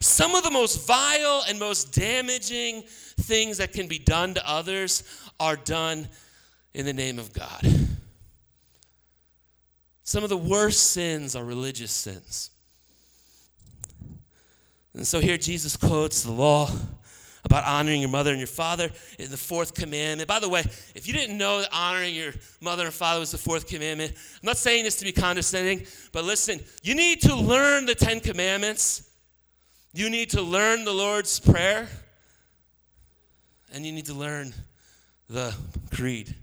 Some 0.00 0.34
of 0.34 0.42
the 0.42 0.50
most 0.50 0.86
vile 0.86 1.44
and 1.48 1.58
most 1.58 1.92
damaging 1.92 2.82
things 2.82 3.58
that 3.58 3.72
can 3.72 3.86
be 3.86 3.98
done 3.98 4.34
to 4.34 4.48
others 4.48 5.02
are 5.38 5.56
done 5.56 6.08
in 6.74 6.84
the 6.84 6.92
name 6.92 7.18
of 7.18 7.32
God. 7.32 7.60
Some 10.08 10.24
of 10.24 10.30
the 10.30 10.38
worst 10.38 10.92
sins 10.92 11.36
are 11.36 11.44
religious 11.44 11.92
sins. 11.92 12.48
And 14.94 15.06
so 15.06 15.20
here 15.20 15.36
Jesus 15.36 15.76
quotes 15.76 16.22
the 16.22 16.32
law 16.32 16.70
about 17.44 17.64
honoring 17.64 18.00
your 18.00 18.08
mother 18.08 18.30
and 18.30 18.40
your 18.40 18.46
father 18.46 18.88
in 19.18 19.30
the 19.30 19.36
fourth 19.36 19.74
commandment. 19.74 20.26
By 20.26 20.40
the 20.40 20.48
way, 20.48 20.60
if 20.94 21.06
you 21.06 21.12
didn't 21.12 21.36
know 21.36 21.60
that 21.60 21.68
honoring 21.74 22.14
your 22.14 22.32
mother 22.62 22.86
and 22.86 22.94
father 22.94 23.20
was 23.20 23.32
the 23.32 23.36
fourth 23.36 23.66
commandment, 23.66 24.12
I'm 24.12 24.46
not 24.46 24.56
saying 24.56 24.84
this 24.84 24.96
to 24.96 25.04
be 25.04 25.12
condescending, 25.12 25.86
but 26.12 26.24
listen, 26.24 26.60
you 26.82 26.94
need 26.94 27.20
to 27.24 27.36
learn 27.36 27.84
the 27.84 27.94
Ten 27.94 28.20
Commandments 28.20 29.10
you 29.92 30.08
need 30.08 30.30
to 30.30 30.40
learn 30.40 30.84
the 30.84 30.92
Lord's 30.92 31.38
Prayer, 31.40 31.88
and 33.74 33.84
you 33.84 33.92
need 33.92 34.06
to 34.06 34.14
learn 34.14 34.54
the 35.28 35.54
creed. 35.90 36.34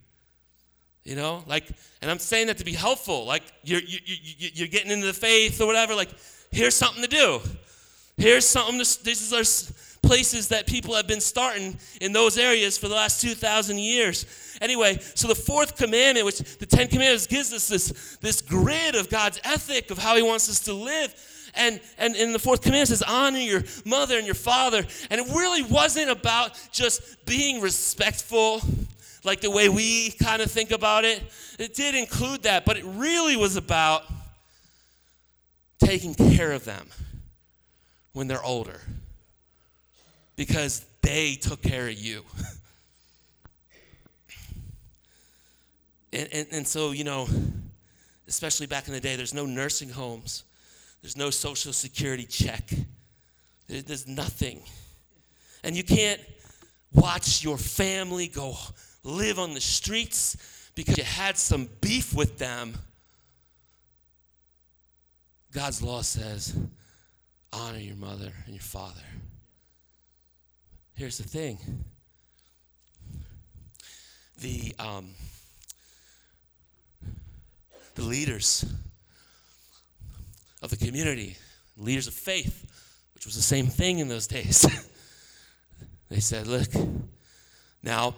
You 1.05 1.15
know, 1.15 1.43
like, 1.45 1.67
and 2.01 2.09
I'm 2.09 2.19
saying 2.19 2.47
that 2.47 2.57
to 2.57 2.65
be 2.65 2.74
helpful. 2.74 3.25
Like, 3.25 3.43
you're, 3.63 3.79
you, 3.79 4.00
you, 4.03 4.50
you're 4.53 4.67
getting 4.67 4.91
into 4.91 5.05
the 5.05 5.13
faith 5.13 5.62
or 5.62 5.67
whatever. 5.67 5.93
Like, 5.93 6.09
here's 6.51 6.74
something 6.74 7.03
to 7.03 7.07
do. 7.07 7.39
Here's 8.17 8.45
something 8.45 8.79
to, 8.79 9.03
this 9.03 9.31
is 9.31 9.71
places 10.01 10.47
that 10.50 10.67
people 10.67 10.95
have 10.95 11.07
been 11.07 11.21
starting 11.21 11.77
in 12.01 12.13
those 12.13 12.38
areas 12.38 12.77
for 12.77 12.88
the 12.88 12.95
last 12.95 13.21
2,000 13.21 13.77
years. 13.77 14.57
Anyway, 14.62 14.97
so 15.15 15.27
the 15.27 15.35
fourth 15.35 15.75
commandment, 15.75 16.25
which 16.25 16.39
the 16.57 16.65
Ten 16.65 16.88
Commandments 16.88 17.27
gives 17.27 17.53
us 17.53 17.67
this, 17.67 18.17
this 18.21 18.41
grid 18.41 18.95
of 18.95 19.09
God's 19.09 19.39
ethic 19.43 19.91
of 19.91 19.97
how 19.97 20.15
He 20.15 20.24
wants 20.24 20.50
us 20.50 20.59
to 20.62 20.74
live. 20.74 21.13
And, 21.55 21.79
and 21.97 22.15
in 22.15 22.33
the 22.33 22.39
fourth 22.39 22.62
commandment 22.62 22.89
says, 22.89 23.03
honor 23.03 23.39
your 23.39 23.63
mother 23.85 24.17
and 24.17 24.25
your 24.25 24.35
father. 24.35 24.85
And 25.09 25.21
it 25.21 25.27
really 25.35 25.63
wasn't 25.63 26.09
about 26.09 26.59
just 26.71 27.25
being 27.25 27.62
respectful, 27.62 28.62
like 29.25 29.41
the 29.41 29.51
way 29.51 29.70
we 29.70 30.12
kind 30.12 30.41
of 30.41 30.51
think 30.51 30.72
about 30.72 31.03
it. 31.05 31.22
It 31.58 31.74
did 31.74 31.96
include 31.96 32.44
that, 32.44 32.65
but 32.65 32.77
it 32.77 32.86
really 32.86 33.36
was 33.36 33.55
about 33.55 34.03
taking 35.79 36.13
care 36.13 36.51
of 36.51 36.65
them 36.65 36.88
when 38.13 38.27
they're 38.27 38.44
older 38.44 38.79
because 40.36 40.86
they 41.01 41.36
took 41.36 41.62
care 41.62 41.88
of 41.88 41.94
you. 41.94 42.24
and, 46.13 46.29
and, 46.32 46.48
and 46.51 46.67
so, 46.67 46.91
you 46.91 47.03
know, 47.03 47.27
especially 48.27 48.67
back 48.67 48.88
in 48.88 48.94
the 48.94 49.00
day, 49.00 49.15
there's 49.15 49.34
no 49.34 49.46
nursing 49.46 49.89
homes. 49.89 50.44
There's 51.01 51.17
no 51.17 51.29
social 51.29 51.74
security 51.74 52.25
check. 52.25 52.70
There's 53.67 54.08
nothing. 54.08 54.62
And 55.63 55.75
you 55.75 55.84
can't 55.84 56.22
watch 56.94 57.44
your 57.44 57.58
family 57.58 58.27
go 58.27 58.55
live 59.05 59.39
on 59.39 59.53
the 59.53 59.62
streets 59.62 60.71
because 60.75 60.97
you 60.97 61.03
had 61.03 61.38
some 61.38 61.69
beef 61.79 62.13
with 62.13 62.38
them. 62.38 62.74
God's 65.53 65.81
law 65.81 66.01
says 66.01 66.57
honor 67.53 67.79
your 67.79 67.95
mother 67.95 68.33
and 68.45 68.53
your 68.53 68.62
father. 68.62 69.01
Here's 70.95 71.17
the 71.17 71.27
thing 71.27 71.57
the, 74.41 74.75
um, 74.79 75.12
the 77.95 78.03
leaders 78.03 78.65
of 80.62 80.69
the 80.69 80.77
community, 80.77 81.38
leaders 81.77 82.07
of 82.07 82.13
faith, 82.13 82.65
which 83.13 83.25
was 83.25 83.35
the 83.35 83.41
same 83.41 83.67
thing 83.67 84.00
in 84.00 84.07
those 84.09 84.27
days. 84.27 84.65
they 86.09 86.19
said, 86.19 86.47
Look, 86.47 86.69
now, 87.85 88.15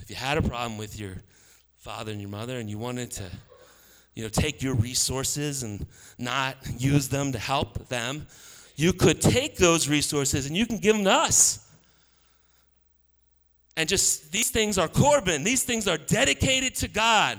if 0.00 0.08
you 0.08 0.16
had 0.16 0.38
a 0.38 0.42
problem 0.42 0.78
with 0.78 0.98
your 0.98 1.16
father 1.76 2.10
and 2.10 2.20
your 2.20 2.30
mother 2.30 2.58
and 2.58 2.70
you 2.70 2.78
wanted 2.78 3.10
to, 3.12 3.24
you 4.14 4.22
know, 4.22 4.30
take 4.30 4.62
your 4.62 4.74
resources 4.74 5.62
and 5.62 5.86
not 6.18 6.56
use 6.78 7.08
them 7.08 7.30
to 7.32 7.38
help 7.38 7.88
them, 7.88 8.26
you 8.76 8.94
could 8.94 9.20
take 9.20 9.56
those 9.58 9.88
resources 9.88 10.46
and 10.46 10.56
you 10.56 10.64
can 10.66 10.78
give 10.78 10.96
them 10.96 11.04
to 11.04 11.12
us. 11.12 11.70
And 13.76 13.88
just 13.88 14.32
these 14.32 14.50
things 14.50 14.78
are 14.78 14.88
Corban, 14.88 15.44
these 15.44 15.64
things 15.64 15.86
are 15.86 15.98
dedicated 15.98 16.74
to 16.76 16.88
God. 16.88 17.38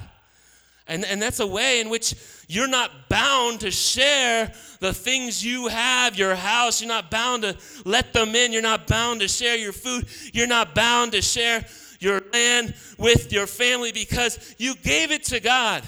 And, 0.87 1.05
and 1.05 1.21
that's 1.21 1.39
a 1.39 1.47
way 1.47 1.79
in 1.79 1.89
which 1.89 2.15
you're 2.47 2.67
not 2.67 3.07
bound 3.07 3.61
to 3.61 3.71
share 3.71 4.51
the 4.79 4.93
things 4.93 5.45
you 5.45 5.67
have, 5.67 6.17
your 6.17 6.35
house. 6.35 6.81
You're 6.81 6.89
not 6.89 7.09
bound 7.09 7.43
to 7.43 7.55
let 7.85 8.13
them 8.13 8.35
in. 8.35 8.51
You're 8.51 8.61
not 8.61 8.87
bound 8.87 9.21
to 9.21 9.27
share 9.27 9.55
your 9.55 9.73
food. 9.73 10.07
You're 10.33 10.47
not 10.47 10.75
bound 10.75 11.13
to 11.13 11.21
share 11.21 11.65
your 11.99 12.21
land 12.33 12.73
with 12.97 13.31
your 13.31 13.47
family 13.47 13.91
because 13.91 14.55
you 14.57 14.75
gave 14.75 15.11
it 15.11 15.23
to 15.25 15.39
God. 15.39 15.83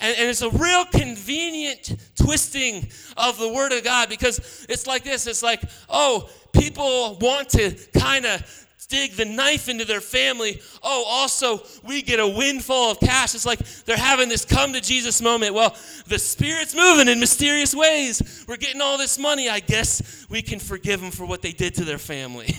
And, 0.00 0.16
and, 0.16 0.28
it's 0.28 0.42
a 0.42 0.50
real 0.50 0.84
convenient 0.84 1.96
twisting 2.14 2.88
of 3.16 3.38
the 3.38 3.52
Word 3.52 3.72
of 3.72 3.82
God 3.82 4.08
because 4.08 4.66
it's 4.68 4.86
like 4.86 5.02
this 5.02 5.26
it's 5.26 5.42
like, 5.42 5.62
oh, 5.88 6.28
people 6.52 7.16
want 7.20 7.48
to 7.50 7.72
kind 7.98 8.26
of 8.26 8.67
dig 8.86 9.12
the 9.12 9.24
knife 9.24 9.68
into 9.68 9.84
their 9.84 10.00
family. 10.00 10.60
Oh, 10.82 11.04
also, 11.06 11.60
we 11.84 12.02
get 12.02 12.20
a 12.20 12.26
windfall 12.26 12.92
of 12.92 13.00
cash. 13.00 13.34
It's 13.34 13.46
like 13.46 13.58
they're 13.84 13.96
having 13.96 14.28
this 14.28 14.44
come 14.44 14.72
to 14.72 14.80
Jesus 14.80 15.20
moment. 15.20 15.54
Well, 15.54 15.76
the 16.06 16.18
Spirit's 16.18 16.74
moving 16.74 17.08
in 17.08 17.20
mysterious 17.20 17.74
ways. 17.74 18.44
We're 18.48 18.56
getting 18.56 18.80
all 18.80 18.96
this 18.96 19.18
money. 19.18 19.48
I 19.48 19.60
guess 19.60 20.26
we 20.30 20.42
can 20.42 20.58
forgive 20.58 21.00
them 21.00 21.10
for 21.10 21.26
what 21.26 21.42
they 21.42 21.52
did 21.52 21.74
to 21.76 21.84
their 21.84 21.98
family. 21.98 22.54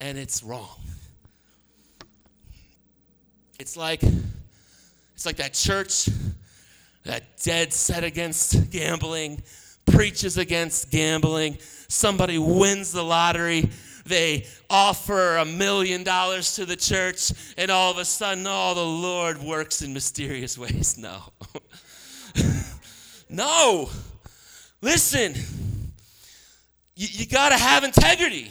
And 0.00 0.18
it's 0.18 0.42
wrong. 0.42 0.78
It's 3.58 3.76
like 3.76 4.02
it's 4.02 5.24
like 5.24 5.36
that 5.36 5.54
church 5.54 6.10
that 7.04 7.22
dead 7.42 7.72
set 7.72 8.04
against 8.04 8.70
gambling, 8.70 9.42
preaches 9.86 10.36
against 10.36 10.90
gambling. 10.90 11.56
Somebody 11.88 12.36
wins 12.36 12.92
the 12.92 13.02
lottery 13.02 13.70
they 14.06 14.46
offer 14.70 15.36
a 15.36 15.44
million 15.44 16.02
dollars 16.02 16.54
to 16.54 16.64
the 16.64 16.76
church, 16.76 17.32
and 17.58 17.70
all 17.70 17.90
of 17.90 17.98
a 17.98 18.04
sudden, 18.04 18.46
oh, 18.48 18.74
the 18.74 18.84
Lord 18.84 19.38
works 19.38 19.82
in 19.82 19.92
mysterious 19.92 20.56
ways. 20.58 20.96
No. 20.96 21.22
no. 23.28 23.90
Listen, 24.80 25.34
you, 26.94 27.08
you 27.10 27.26
got 27.26 27.50
to 27.50 27.56
have 27.56 27.84
integrity. 27.84 28.50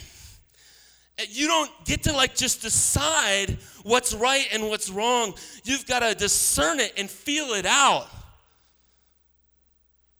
You 1.30 1.48
don't 1.48 1.72
get 1.86 2.04
to 2.04 2.14
like 2.14 2.36
just 2.36 2.62
decide 2.62 3.58
what's 3.84 4.14
right 4.14 4.48
and 4.52 4.68
what's 4.68 4.90
wrong. 4.90 5.34
You've 5.64 5.86
got 5.86 6.00
to 6.00 6.14
discern 6.14 6.80
it 6.80 6.94
and 6.98 7.10
feel 7.10 7.54
it 7.54 7.66
out. 7.66 8.08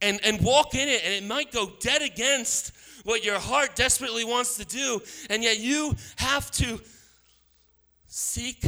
And, 0.02 0.20
and 0.24 0.40
walk 0.42 0.76
in 0.76 0.88
it, 0.88 1.02
and 1.04 1.14
it 1.14 1.24
might 1.28 1.52
go 1.52 1.72
dead 1.80 2.02
against 2.02 2.72
what 3.06 3.24
your 3.24 3.40
heart 3.40 3.76
desperately 3.76 4.26
wants 4.26 4.58
to 4.58 4.66
do, 4.66 5.00
and 5.30 5.44
yet 5.44 5.60
you 5.60 5.96
have 6.18 6.50
to 6.50 6.82
seek 8.08 8.66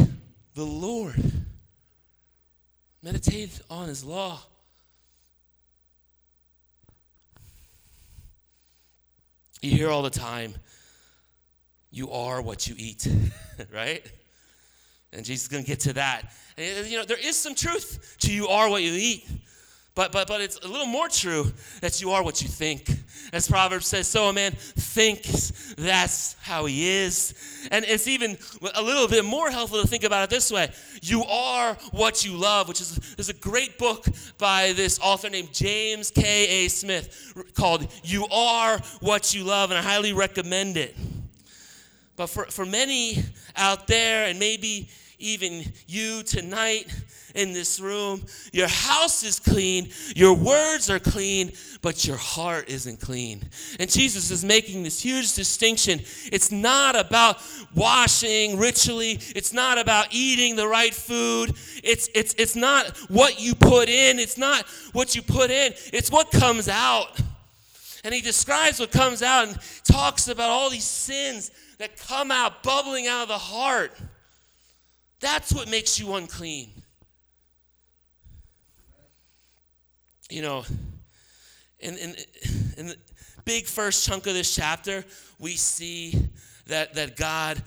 the 0.53 0.63
Lord. 0.63 1.15
Meditate 3.01 3.59
on 3.69 3.87
His 3.87 4.03
law. 4.03 4.39
You 9.61 9.71
hear 9.71 9.89
all 9.89 10.03
the 10.03 10.11
time, 10.11 10.53
you 11.89 12.11
are 12.11 12.39
what 12.39 12.67
you 12.67 12.75
eat, 12.77 13.07
right? 13.73 14.05
And 15.13 15.25
Jesus 15.25 15.43
is 15.43 15.47
going 15.47 15.63
to 15.63 15.67
get 15.67 15.79
to 15.81 15.93
that. 15.93 16.31
And, 16.57 16.85
uh, 16.85 16.87
you 16.87 16.97
know, 16.97 17.05
there 17.05 17.17
is 17.17 17.35
some 17.35 17.55
truth 17.55 18.17
to 18.19 18.31
you 18.31 18.47
are 18.49 18.69
what 18.69 18.83
you 18.83 18.91
eat. 18.93 19.27
But, 19.95 20.11
but, 20.11 20.27
but 20.27 20.41
it's 20.41 20.57
a 20.57 20.67
little 20.67 20.85
more 20.85 21.07
true 21.07 21.51
that 21.81 22.01
you 22.01 22.11
are 22.11 22.21
what 22.23 22.43
you 22.43 22.47
think. 22.47 22.87
As 23.33 23.47
Proverbs 23.47 23.87
says, 23.87 24.07
so 24.07 24.29
a 24.29 24.33
man 24.33 24.53
thinks 24.53 25.73
that's 25.77 26.35
how 26.41 26.65
he 26.65 26.89
is. 26.89 27.33
And 27.71 27.83
it's 27.85 28.07
even 28.07 28.37
a 28.75 28.81
little 28.81 29.07
bit 29.07 29.25
more 29.25 29.51
helpful 29.51 29.81
to 29.81 29.87
think 29.87 30.03
about 30.03 30.23
it 30.23 30.29
this 30.29 30.51
way 30.51 30.69
You 31.01 31.23
are 31.23 31.75
what 31.91 32.25
you 32.25 32.37
love, 32.37 32.67
which 32.67 32.81
is 32.81 32.95
there's 33.15 33.29
a 33.29 33.33
great 33.33 33.77
book 33.77 34.05
by 34.37 34.73
this 34.73 34.99
author 35.01 35.29
named 35.29 35.53
James 35.53 36.11
K.A. 36.11 36.67
Smith 36.69 37.51
called 37.55 37.87
You 38.03 38.27
Are 38.31 38.79
What 39.01 39.33
You 39.33 39.43
Love, 39.43 39.71
and 39.71 39.77
I 39.77 39.81
highly 39.81 40.13
recommend 40.13 40.77
it. 40.77 40.95
But 42.15 42.27
for, 42.27 42.45
for 42.45 42.65
many 42.65 43.23
out 43.55 43.87
there, 43.87 44.25
and 44.25 44.39
maybe 44.39 44.89
even 45.19 45.63
you 45.87 46.23
tonight 46.23 46.93
in 47.33 47.53
this 47.53 47.79
room. 47.79 48.23
Your 48.51 48.67
house 48.67 49.23
is 49.23 49.39
clean, 49.39 49.89
your 50.15 50.33
words 50.35 50.89
are 50.89 50.99
clean, 50.99 51.53
but 51.81 52.05
your 52.05 52.17
heart 52.17 52.69
isn't 52.69 52.99
clean. 52.99 53.43
And 53.79 53.89
Jesus 53.89 54.31
is 54.31 54.43
making 54.43 54.83
this 54.83 55.01
huge 55.01 55.33
distinction. 55.33 55.99
It's 56.31 56.51
not 56.51 56.95
about 56.95 57.41
washing 57.75 58.57
ritually, 58.57 59.19
it's 59.35 59.53
not 59.53 59.77
about 59.77 60.07
eating 60.11 60.55
the 60.55 60.67
right 60.67 60.93
food, 60.93 61.51
it's, 61.83 62.09
it's, 62.13 62.33
it's 62.37 62.55
not 62.55 62.97
what 63.09 63.39
you 63.41 63.55
put 63.55 63.89
in, 63.89 64.19
it's 64.19 64.37
not 64.37 64.65
what 64.93 65.15
you 65.15 65.21
put 65.21 65.51
in, 65.51 65.73
it's 65.93 66.11
what 66.11 66.31
comes 66.31 66.67
out. 66.67 67.19
And 68.03 68.13
he 68.13 68.21
describes 68.21 68.79
what 68.79 68.91
comes 68.91 69.21
out 69.21 69.47
and 69.47 69.57
talks 69.83 70.27
about 70.27 70.49
all 70.49 70.69
these 70.69 70.85
sins 70.85 71.51
that 71.77 71.97
come 71.97 72.31
out, 72.31 72.63
bubbling 72.63 73.07
out 73.07 73.23
of 73.23 73.27
the 73.27 73.37
heart. 73.37 73.91
That's 75.19 75.53
what 75.53 75.69
makes 75.69 75.99
you 75.99 76.13
unclean. 76.15 76.71
You 80.29 80.41
know, 80.41 80.65
in, 81.79 81.97
in, 81.97 82.15
in 82.77 82.87
the 82.87 82.97
big 83.45 83.65
first 83.65 84.05
chunk 84.05 84.27
of 84.27 84.33
this 84.33 84.53
chapter, 84.53 85.05
we 85.39 85.51
see 85.51 86.29
that, 86.67 86.93
that 86.95 87.15
God 87.15 87.61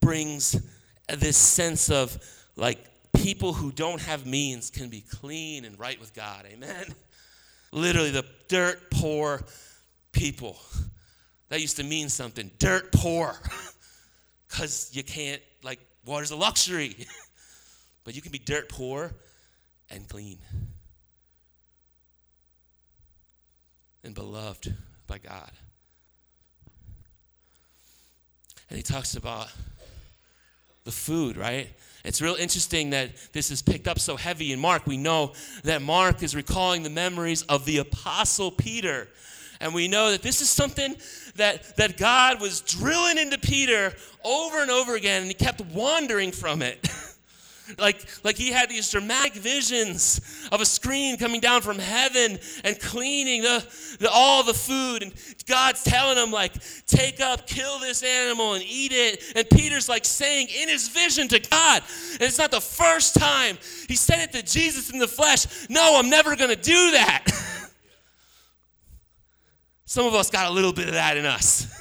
brings 0.00 0.60
this 1.08 1.36
sense 1.36 1.90
of 1.90 2.18
like 2.56 2.78
people 3.16 3.52
who 3.52 3.72
don't 3.72 4.00
have 4.00 4.26
means 4.26 4.70
can 4.70 4.88
be 4.88 5.00
clean 5.00 5.64
and 5.64 5.78
right 5.78 5.98
with 5.98 6.14
God. 6.14 6.44
Amen. 6.46 6.84
Literally, 7.72 8.10
the 8.10 8.24
dirt 8.48 8.90
poor 8.90 9.42
people. 10.12 10.58
That 11.48 11.60
used 11.60 11.76
to 11.76 11.84
mean 11.84 12.08
something. 12.08 12.50
Dirt 12.58 12.92
poor. 12.92 13.34
Because 14.48 14.90
you 14.92 15.02
can't, 15.02 15.42
like, 15.64 15.80
Water's 16.06 16.30
a 16.30 16.36
luxury. 16.36 16.96
but 18.04 18.14
you 18.14 18.22
can 18.22 18.32
be 18.32 18.38
dirt 18.38 18.68
poor 18.68 19.12
and 19.90 20.08
clean 20.08 20.38
and 24.06 24.14
beloved 24.14 24.72
by 25.06 25.18
God. 25.18 25.50
And 28.70 28.76
he 28.76 28.82
talks 28.82 29.16
about 29.16 29.48
the 30.84 30.92
food, 30.92 31.36
right? 31.36 31.68
It's 32.04 32.22
real 32.22 32.36
interesting 32.36 32.90
that 32.90 33.10
this 33.32 33.50
is 33.50 33.62
picked 33.62 33.88
up 33.88 33.98
so 33.98 34.16
heavy 34.16 34.52
in 34.52 34.60
Mark. 34.60 34.86
We 34.86 34.96
know 34.96 35.32
that 35.64 35.82
Mark 35.82 36.22
is 36.22 36.36
recalling 36.36 36.84
the 36.84 36.90
memories 36.90 37.42
of 37.42 37.64
the 37.64 37.78
apostle 37.78 38.52
Peter. 38.52 39.08
And 39.60 39.74
we 39.74 39.88
know 39.88 40.10
that 40.10 40.22
this 40.22 40.40
is 40.40 40.48
something 40.48 40.96
that, 41.36 41.76
that 41.76 41.96
God 41.96 42.40
was 42.40 42.60
drilling 42.60 43.18
into 43.18 43.38
Peter 43.38 43.94
over 44.24 44.60
and 44.60 44.70
over 44.70 44.96
again, 44.96 45.22
and 45.22 45.28
he 45.28 45.34
kept 45.34 45.60
wandering 45.66 46.32
from 46.32 46.62
it. 46.62 46.88
like, 47.78 48.06
like 48.24 48.36
he 48.36 48.50
had 48.50 48.68
these 48.68 48.90
dramatic 48.90 49.34
visions 49.34 50.48
of 50.52 50.60
a 50.60 50.64
screen 50.64 51.16
coming 51.16 51.40
down 51.40 51.62
from 51.62 51.78
heaven 51.78 52.38
and 52.64 52.80
cleaning 52.80 53.42
the, 53.42 53.66
the, 54.00 54.10
all 54.10 54.42
the 54.42 54.54
food. 54.54 55.02
And 55.02 55.12
God's 55.46 55.82
telling 55.82 56.16
him, 56.16 56.30
like, 56.30 56.52
take 56.86 57.20
up, 57.20 57.46
kill 57.46 57.78
this 57.78 58.02
animal 58.02 58.54
and 58.54 58.64
eat 58.64 58.92
it. 58.92 59.22
And 59.34 59.48
Peter's 59.50 59.88
like 59.88 60.04
saying 60.04 60.48
in 60.48 60.68
his 60.68 60.88
vision 60.88 61.28
to 61.28 61.38
God, 61.38 61.82
and 62.12 62.22
it's 62.22 62.38
not 62.38 62.50
the 62.50 62.60
first 62.60 63.14
time 63.14 63.58
he 63.88 63.96
said 63.96 64.20
it 64.20 64.32
to 64.32 64.42
Jesus 64.42 64.90
in 64.90 64.98
the 64.98 65.08
flesh, 65.08 65.68
no, 65.68 65.98
I'm 65.98 66.10
never 66.10 66.36
going 66.36 66.50
to 66.50 66.56
do 66.56 66.92
that. 66.92 67.24
Some 69.86 70.04
of 70.04 70.14
us 70.14 70.30
got 70.30 70.50
a 70.50 70.50
little 70.50 70.72
bit 70.72 70.88
of 70.88 70.94
that 70.94 71.16
in 71.16 71.24
us. 71.24 71.72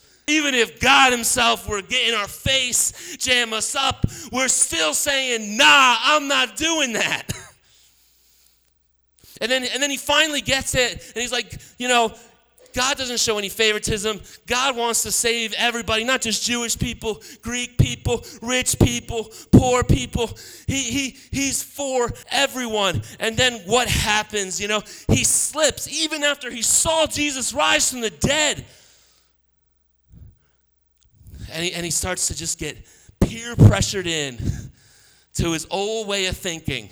Even 0.28 0.54
if 0.54 0.80
God 0.80 1.12
Himself 1.12 1.66
were 1.68 1.80
getting 1.80 2.14
our 2.14 2.28
face, 2.28 3.16
jam 3.16 3.52
us 3.52 3.74
up, 3.74 4.04
we're 4.30 4.48
still 4.48 4.92
saying, 4.92 5.56
nah, 5.56 5.96
I'm 6.02 6.28
not 6.28 6.56
doing 6.56 6.92
that. 6.92 7.24
And 9.40 9.48
then, 9.48 9.62
and 9.72 9.80
then 9.80 9.88
he 9.88 9.96
finally 9.96 10.40
gets 10.40 10.74
it, 10.74 11.12
and 11.14 11.22
he's 11.22 11.30
like, 11.30 11.60
you 11.78 11.86
know, 11.86 12.12
God 12.74 12.96
doesn't 12.96 13.18
show 13.18 13.38
any 13.38 13.48
favoritism. 13.48 14.20
God 14.46 14.76
wants 14.76 15.02
to 15.02 15.10
save 15.10 15.52
everybody, 15.56 16.04
not 16.04 16.20
just 16.20 16.44
Jewish 16.44 16.78
people, 16.78 17.22
Greek 17.42 17.78
people, 17.78 18.24
rich 18.42 18.78
people, 18.78 19.30
poor 19.50 19.82
people. 19.82 20.30
He, 20.66 20.82
he, 20.82 21.16
he's 21.30 21.62
for 21.62 22.10
everyone. 22.30 23.02
And 23.18 23.36
then 23.36 23.60
what 23.66 23.88
happens? 23.88 24.60
You 24.60 24.68
know, 24.68 24.82
he 25.08 25.24
slips 25.24 25.88
even 25.88 26.22
after 26.22 26.50
he 26.50 26.62
saw 26.62 27.06
Jesus 27.06 27.52
rise 27.52 27.90
from 27.90 28.00
the 28.00 28.10
dead. 28.10 28.64
And 31.50 31.64
he, 31.64 31.72
and 31.72 31.84
he 31.84 31.90
starts 31.90 32.28
to 32.28 32.36
just 32.36 32.58
get 32.58 32.76
peer 33.20 33.56
pressured 33.56 34.06
in 34.06 34.38
to 35.34 35.52
his 35.52 35.66
old 35.70 36.06
way 36.06 36.26
of 36.26 36.36
thinking. 36.36 36.90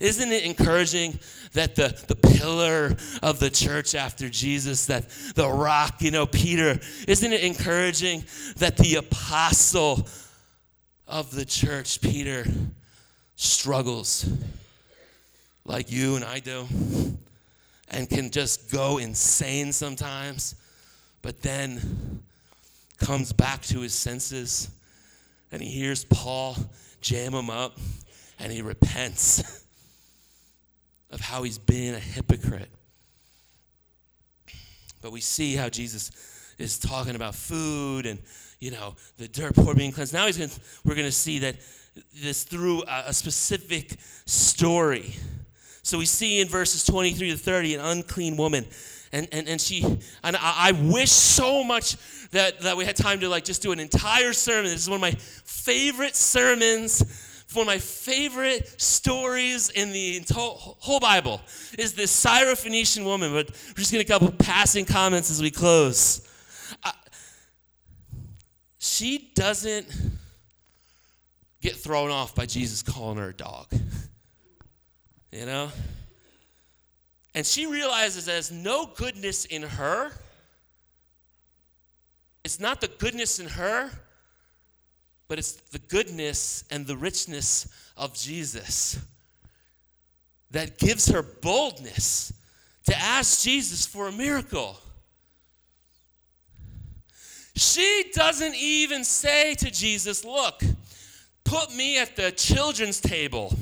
Isn't 0.00 0.32
it 0.32 0.44
encouraging 0.44 1.18
that 1.52 1.74
the, 1.74 2.00
the 2.06 2.14
pillar 2.14 2.96
of 3.22 3.40
the 3.40 3.50
church 3.50 3.94
after 3.94 4.28
Jesus, 4.28 4.86
that 4.86 5.08
the 5.34 5.48
rock, 5.48 6.00
you 6.00 6.10
know, 6.10 6.26
Peter, 6.26 6.78
isn't 7.08 7.32
it 7.32 7.42
encouraging 7.42 8.24
that 8.58 8.76
the 8.76 8.96
apostle 8.96 10.06
of 11.08 11.30
the 11.32 11.44
church, 11.44 12.00
Peter, 12.00 12.44
struggles 13.34 14.28
like 15.64 15.90
you 15.90 16.14
and 16.16 16.24
I 16.24 16.38
do 16.38 16.66
and 17.90 18.08
can 18.08 18.30
just 18.30 18.70
go 18.70 18.98
insane 18.98 19.72
sometimes, 19.72 20.54
but 21.22 21.42
then 21.42 22.20
comes 22.98 23.32
back 23.32 23.62
to 23.62 23.80
his 23.80 23.94
senses 23.94 24.68
and 25.50 25.60
he 25.60 25.68
hears 25.68 26.04
Paul 26.04 26.56
jam 27.00 27.34
him 27.34 27.50
up 27.50 27.78
and 28.38 28.52
he 28.52 28.62
repents. 28.62 29.58
of 31.10 31.20
how 31.20 31.42
he's 31.42 31.58
been 31.58 31.94
a 31.94 31.98
hypocrite. 31.98 32.68
But 35.02 35.12
we 35.12 35.20
see 35.20 35.56
how 35.56 35.68
Jesus 35.68 36.10
is 36.58 36.78
talking 36.78 37.16
about 37.16 37.34
food 37.34 38.06
and, 38.06 38.18
you 38.58 38.70
know, 38.70 38.94
the 39.16 39.28
dirt 39.28 39.54
poor 39.54 39.74
being 39.74 39.92
cleansed. 39.92 40.12
Now 40.12 40.26
he's 40.26 40.36
gonna, 40.36 40.50
we're 40.84 40.94
going 40.94 41.06
to 41.06 41.12
see 41.12 41.40
that 41.40 41.56
this 42.14 42.44
through 42.44 42.82
a, 42.82 43.04
a 43.06 43.12
specific 43.12 43.96
story. 44.26 45.14
So 45.82 45.98
we 45.98 46.06
see 46.06 46.40
in 46.40 46.48
verses 46.48 46.84
23 46.84 47.30
to 47.30 47.36
30 47.36 47.76
an 47.76 47.80
unclean 47.80 48.36
woman. 48.36 48.66
And, 49.12 49.26
and, 49.32 49.48
and 49.48 49.60
she, 49.60 49.82
and 50.22 50.36
I, 50.36 50.68
I 50.68 50.72
wish 50.72 51.10
so 51.10 51.64
much 51.64 51.96
that, 52.30 52.60
that 52.60 52.76
we 52.76 52.84
had 52.84 52.94
time 52.94 53.20
to 53.20 53.28
like 53.28 53.44
just 53.44 53.62
do 53.62 53.72
an 53.72 53.80
entire 53.80 54.32
sermon. 54.32 54.64
This 54.64 54.82
is 54.82 54.88
one 54.88 54.96
of 54.96 55.00
my 55.00 55.16
favorite 55.18 56.14
sermons 56.14 57.02
one 57.54 57.62
of 57.62 57.66
my 57.66 57.78
favorite 57.78 58.80
stories 58.80 59.70
in 59.70 59.92
the 59.92 60.22
whole 60.34 61.00
Bible 61.00 61.40
is 61.78 61.94
this 61.94 62.24
Syrophoenician 62.24 63.04
woman, 63.04 63.32
but 63.32 63.50
we're 63.50 63.74
just 63.74 63.92
going 63.92 64.04
to 64.04 64.12
a 64.14 64.18
couple 64.18 64.30
passing 64.32 64.84
comments 64.84 65.30
as 65.30 65.42
we 65.42 65.50
close. 65.50 66.26
She 68.78 69.30
doesn't 69.34 69.86
get 71.60 71.76
thrown 71.76 72.10
off 72.10 72.34
by 72.34 72.46
Jesus 72.46 72.82
calling 72.82 73.18
her 73.18 73.28
a 73.28 73.34
dog. 73.34 73.66
You 75.32 75.46
know? 75.46 75.70
And 77.36 77.46
she 77.46 77.66
realizes 77.66 78.24
there's 78.24 78.50
no 78.50 78.86
goodness 78.86 79.44
in 79.44 79.62
her. 79.62 80.10
It's 82.42 82.58
not 82.58 82.80
the 82.80 82.88
goodness 82.88 83.38
in 83.38 83.46
her 83.46 83.92
but 85.30 85.38
it's 85.38 85.52
the 85.52 85.78
goodness 85.78 86.64
and 86.72 86.88
the 86.88 86.96
richness 86.96 87.68
of 87.96 88.12
Jesus 88.14 88.98
that 90.50 90.76
gives 90.76 91.06
her 91.06 91.22
boldness 91.22 92.32
to 92.86 92.98
ask 92.98 93.44
Jesus 93.44 93.86
for 93.86 94.08
a 94.08 94.12
miracle. 94.12 94.76
She 97.54 98.10
doesn't 98.12 98.56
even 98.56 99.04
say 99.04 99.54
to 99.54 99.70
Jesus, 99.70 100.24
Look, 100.24 100.64
put 101.44 101.76
me 101.76 102.00
at 102.00 102.16
the 102.16 102.32
children's 102.32 103.00
table. 103.00 103.54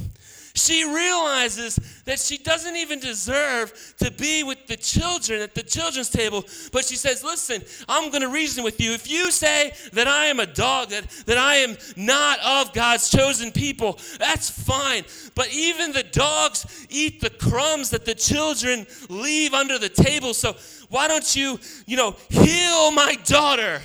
She 0.58 0.84
realizes 0.84 1.76
that 2.04 2.18
she 2.18 2.36
doesn't 2.36 2.76
even 2.76 2.98
deserve 2.98 3.94
to 3.98 4.10
be 4.10 4.42
with 4.42 4.66
the 4.66 4.76
children 4.76 5.40
at 5.40 5.54
the 5.54 5.62
children's 5.62 6.10
table, 6.10 6.44
but 6.72 6.84
she 6.84 6.96
says, 6.96 7.22
Listen, 7.22 7.62
I'm 7.88 8.10
going 8.10 8.22
to 8.22 8.28
reason 8.28 8.64
with 8.64 8.80
you. 8.80 8.92
If 8.92 9.08
you 9.08 9.30
say 9.30 9.72
that 9.92 10.08
I 10.08 10.26
am 10.26 10.40
a 10.40 10.46
dog, 10.46 10.90
that, 10.90 11.08
that 11.26 11.38
I 11.38 11.56
am 11.56 11.76
not 11.96 12.40
of 12.40 12.72
God's 12.72 13.08
chosen 13.08 13.52
people, 13.52 13.98
that's 14.18 14.50
fine. 14.50 15.04
But 15.34 15.52
even 15.52 15.92
the 15.92 16.02
dogs 16.02 16.86
eat 16.90 17.20
the 17.20 17.30
crumbs 17.30 17.90
that 17.90 18.04
the 18.04 18.14
children 18.14 18.86
leave 19.08 19.54
under 19.54 19.78
the 19.78 19.88
table. 19.88 20.34
So 20.34 20.56
why 20.88 21.06
don't 21.06 21.36
you, 21.36 21.60
you 21.86 21.96
know, 21.96 22.16
heal 22.28 22.90
my 22.90 23.16
daughter? 23.24 23.80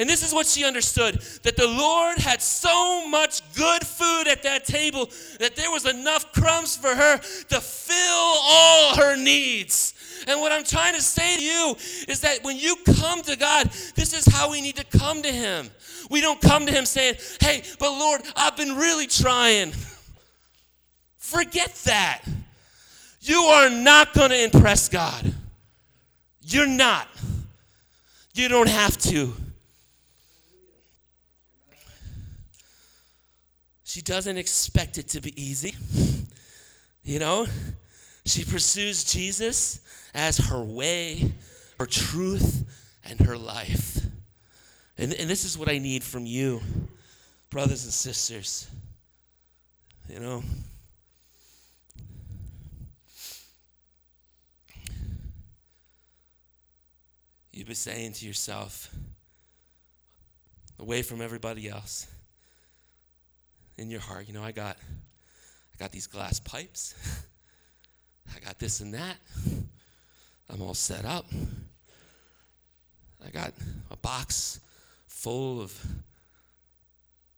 And 0.00 0.08
this 0.08 0.26
is 0.26 0.32
what 0.32 0.46
she 0.46 0.64
understood 0.64 1.20
that 1.42 1.56
the 1.56 1.66
Lord 1.66 2.16
had 2.16 2.40
so 2.40 3.06
much 3.06 3.42
good 3.54 3.86
food 3.86 4.28
at 4.28 4.42
that 4.44 4.64
table 4.64 5.10
that 5.38 5.56
there 5.56 5.70
was 5.70 5.84
enough 5.84 6.32
crumbs 6.32 6.74
for 6.74 6.88
her 6.88 7.18
to 7.18 7.60
fill 7.60 7.94
all 7.98 8.96
her 8.96 9.14
needs. 9.14 10.24
And 10.26 10.40
what 10.40 10.52
I'm 10.52 10.64
trying 10.64 10.94
to 10.94 11.02
say 11.02 11.36
to 11.36 11.44
you 11.44 11.76
is 12.08 12.20
that 12.20 12.42
when 12.42 12.56
you 12.56 12.76
come 12.86 13.20
to 13.24 13.36
God, 13.36 13.66
this 13.94 14.14
is 14.14 14.24
how 14.24 14.50
we 14.50 14.62
need 14.62 14.76
to 14.76 14.98
come 14.98 15.20
to 15.20 15.30
Him. 15.30 15.68
We 16.08 16.22
don't 16.22 16.40
come 16.40 16.64
to 16.64 16.72
Him 16.72 16.86
saying, 16.86 17.16
Hey, 17.38 17.62
but 17.78 17.90
Lord, 17.90 18.22
I've 18.34 18.56
been 18.56 18.76
really 18.76 19.06
trying. 19.06 19.72
Forget 21.18 21.74
that. 21.84 22.22
You 23.20 23.42
are 23.42 23.68
not 23.68 24.14
going 24.14 24.30
to 24.30 24.44
impress 24.44 24.88
God. 24.88 25.30
You're 26.40 26.66
not. 26.66 27.06
You 28.32 28.48
don't 28.48 28.70
have 28.70 28.96
to. 28.96 29.34
She 33.90 34.02
doesn't 34.02 34.36
expect 34.36 34.98
it 34.98 35.08
to 35.08 35.20
be 35.20 35.34
easy. 35.42 35.74
You 37.02 37.18
know, 37.18 37.44
she 38.24 38.44
pursues 38.44 39.02
Jesus 39.02 39.80
as 40.14 40.38
her 40.38 40.62
way, 40.62 41.32
her 41.76 41.86
truth, 41.86 42.70
and 43.02 43.18
her 43.22 43.36
life. 43.36 43.98
And, 44.96 45.12
and 45.12 45.28
this 45.28 45.44
is 45.44 45.58
what 45.58 45.68
I 45.68 45.78
need 45.78 46.04
from 46.04 46.24
you, 46.24 46.60
brothers 47.50 47.82
and 47.82 47.92
sisters. 47.92 48.68
You 50.08 50.20
know, 50.20 50.44
you've 57.50 57.66
been 57.66 57.74
saying 57.74 58.12
to 58.12 58.24
yourself, 58.24 58.94
away 60.78 61.02
from 61.02 61.20
everybody 61.20 61.68
else, 61.68 62.06
in 63.80 63.90
your 63.90 64.00
heart, 64.00 64.28
you 64.28 64.34
know, 64.34 64.42
I 64.42 64.52
got 64.52 64.76
I 65.74 65.76
got 65.78 65.90
these 65.90 66.06
glass 66.06 66.38
pipes. 66.38 66.94
I 68.36 68.38
got 68.40 68.58
this 68.58 68.80
and 68.80 68.92
that. 68.94 69.16
I'm 70.50 70.60
all 70.60 70.74
set 70.74 71.04
up. 71.04 71.24
I 73.26 73.30
got 73.30 73.54
a 73.90 73.96
box 73.96 74.60
full 75.06 75.62
of 75.62 75.72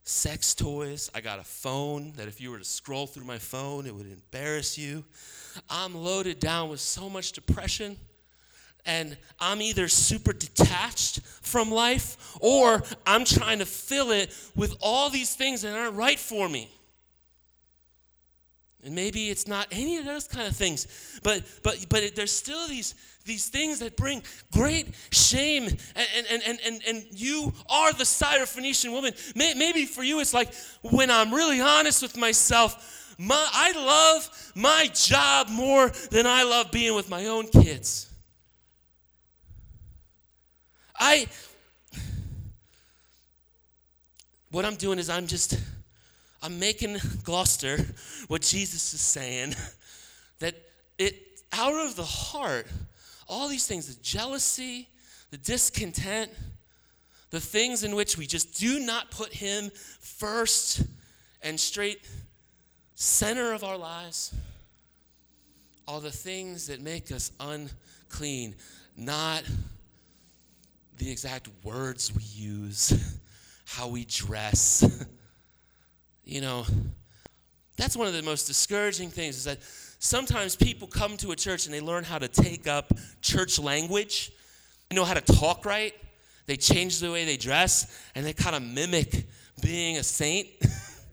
sex 0.03 0.55
toys. 0.55 1.11
I 1.15 1.21
got 1.21 1.39
a 1.39 1.45
phone 1.45 2.13
that 2.17 2.27
if 2.27 2.41
you 2.41 2.51
were 2.51 2.59
to 2.59 2.65
scroll 2.65 3.07
through 3.07 3.25
my 3.25 3.39
phone, 3.39 3.87
it 3.87 3.95
would 3.95 4.11
embarrass 4.11 4.77
you. 4.77 5.05
I'm 5.71 5.95
loaded 5.95 6.41
down 6.41 6.69
with 6.69 6.81
so 6.81 7.09
much 7.09 7.33
depression 7.33 7.97
and 8.85 9.17
I'm 9.39 9.63
either 9.63 9.89
super 9.89 10.33
detached 10.33 11.21
from 11.21 11.71
life 11.71 12.37
or 12.41 12.83
I'm 13.07 13.25
trying 13.25 13.61
to 13.61 13.67
fill 13.67 14.11
it 14.11 14.35
with 14.57 14.75
all 14.81 15.11
these 15.11 15.35
things 15.35 15.63
that 15.63 15.77
aren't 15.77 15.95
right 15.97 16.19
for 16.19 16.49
me. 16.49 16.71
And 18.85 18.97
maybe 18.97 19.31
it's 19.31 19.47
not 19.47 19.69
any 19.71 19.99
of 19.99 20.05
those 20.05 20.27
kind 20.27 20.49
of 20.49 20.57
things, 20.57 21.21
but 21.23 21.45
but 21.63 21.87
but 21.89 22.03
it, 22.03 22.17
there's 22.17 22.33
still 22.33 22.67
these 22.67 22.97
these 23.25 23.49
things 23.49 23.79
that 23.79 23.97
bring 23.97 24.25
great 24.53 24.89
shame, 25.13 25.67
and 25.67 26.27
and 26.29 26.43
and 26.45 26.59
and, 26.67 26.83
and 26.89 27.05
you 27.13 27.53
are 27.71 27.93
the 27.93 28.03
Syrophoenician 28.03 28.91
woman. 28.91 29.13
Maybe 29.37 29.87
for 29.87 30.03
you 30.03 30.19
it's 30.19 30.35
like 30.35 30.53
when 30.83 31.13
I'm 31.13 31.33
really 31.33 31.61
honest 31.61 32.03
with 32.03 32.17
myself, 32.17 33.15
my, 33.19 33.49
I 33.53 33.71
love 33.73 34.53
my 34.57 34.91
job 34.93 35.49
more 35.49 35.89
than 36.11 36.27
I 36.27 36.43
love 36.43 36.73
being 36.73 36.97
with 36.97 37.09
my 37.09 37.27
own 37.27 37.47
kids. 37.47 38.12
I, 41.05 41.27
what 44.53 44.65
I'm 44.65 44.77
doing 44.77 45.01
is 45.01 45.11
I'm 45.11 45.27
just, 45.27 45.59
I'm 46.41 46.61
making 46.61 46.99
Gloucester 47.25 47.85
what 48.29 48.43
Jesus 48.43 48.95
is 48.95 49.01
saying 49.01 49.57
that 50.39 50.55
it, 50.99 51.43
out 51.53 51.75
of 51.75 51.97
the 51.97 52.05
heart, 52.05 52.69
all 53.29 53.49
these 53.49 53.67
things, 53.67 53.93
the 53.93 54.01
jealousy, 54.01 54.87
the 55.33 55.39
discontent, 55.39 56.31
the 57.31 57.41
things 57.41 57.83
in 57.83 57.97
which 57.97 58.17
we 58.17 58.25
just 58.25 58.61
do 58.61 58.79
not 58.79 59.11
put 59.11 59.33
Him 59.33 59.73
first 59.99 60.85
and 61.43 61.59
straight 61.59 62.07
center 62.95 63.53
of 63.53 63.65
our 63.65 63.77
lives, 63.77 64.33
all 65.89 65.99
the 65.99 66.13
things 66.13 66.69
that 66.69 66.81
make 66.81 67.11
us 67.11 67.33
unclean, 67.41 68.55
not 68.97 69.43
the 70.99 71.11
exact 71.11 71.49
words 71.65 72.13
we 72.15 72.23
use, 72.23 73.19
how 73.65 73.89
we 73.89 74.05
dress. 74.05 74.85
you 76.25 76.41
know, 76.41 76.65
that's 77.77 77.97
one 77.97 78.07
of 78.07 78.13
the 78.13 78.23
most 78.23 78.47
discouraging 78.47 79.11
things 79.11 79.37
is 79.37 79.45
that 79.45 79.59
sometimes 79.99 80.57
people 80.57 80.87
come 80.87 81.17
to 81.19 81.33
a 81.33 81.37
church 81.37 81.67
and 81.67 81.75
they 81.75 81.81
learn 81.81 82.05
how 82.05 82.19
to 82.19 82.29
take 82.29 82.67
up 82.67 82.93
church 83.21 83.59
language, 83.59 84.33
they 84.89 84.97
know 84.97 85.05
how 85.05 85.15
to 85.15 85.21
talk 85.21 85.65
right, 85.65 85.95
they 86.47 86.57
change 86.57 87.01
the 87.01 87.11
way 87.11 87.25
they 87.25 87.37
dress, 87.37 88.01
and 88.15 88.27
they 88.27 88.33
kind 88.33 88.55
of 88.57 88.63
mimic 88.63 89.27
being 89.63 89.97
a 89.97 90.03
saint. 90.03 90.49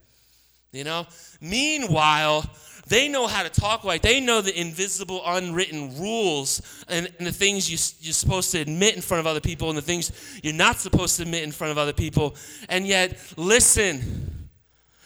you 0.72 0.84
know? 0.84 1.08
Meanwhile, 1.42 2.46
they 2.90 3.08
know 3.08 3.28
how 3.28 3.44
to 3.44 3.50
talk 3.50 3.84
right. 3.84 4.02
They 4.02 4.20
know 4.20 4.42
the 4.42 4.60
invisible, 4.60 5.22
unwritten 5.26 5.98
rules 6.00 6.84
and, 6.90 7.12
and, 7.20 7.28
the 7.28 7.32
things 7.32 7.70
you, 7.70 7.78
you're 8.02 8.14
supposed 8.14 8.52
to 8.52 8.60
admit 8.60 8.96
in 8.96 9.02
front 9.02 9.20
of 9.20 9.28
other 9.28 9.40
people 9.40 9.70
and 9.70 9.78
the 9.78 9.84
things 9.84 10.12
you're 10.44 10.54
not 10.54 10.78
supposed 10.78 11.18
to 11.18 11.24
admit 11.24 11.44
in 11.44 11.52
front 11.52 11.72
of 11.72 11.78
other 11.78 11.94
people. 11.94 12.36
And 12.68 12.86
yet, 12.86 13.18
listen. 13.38 14.36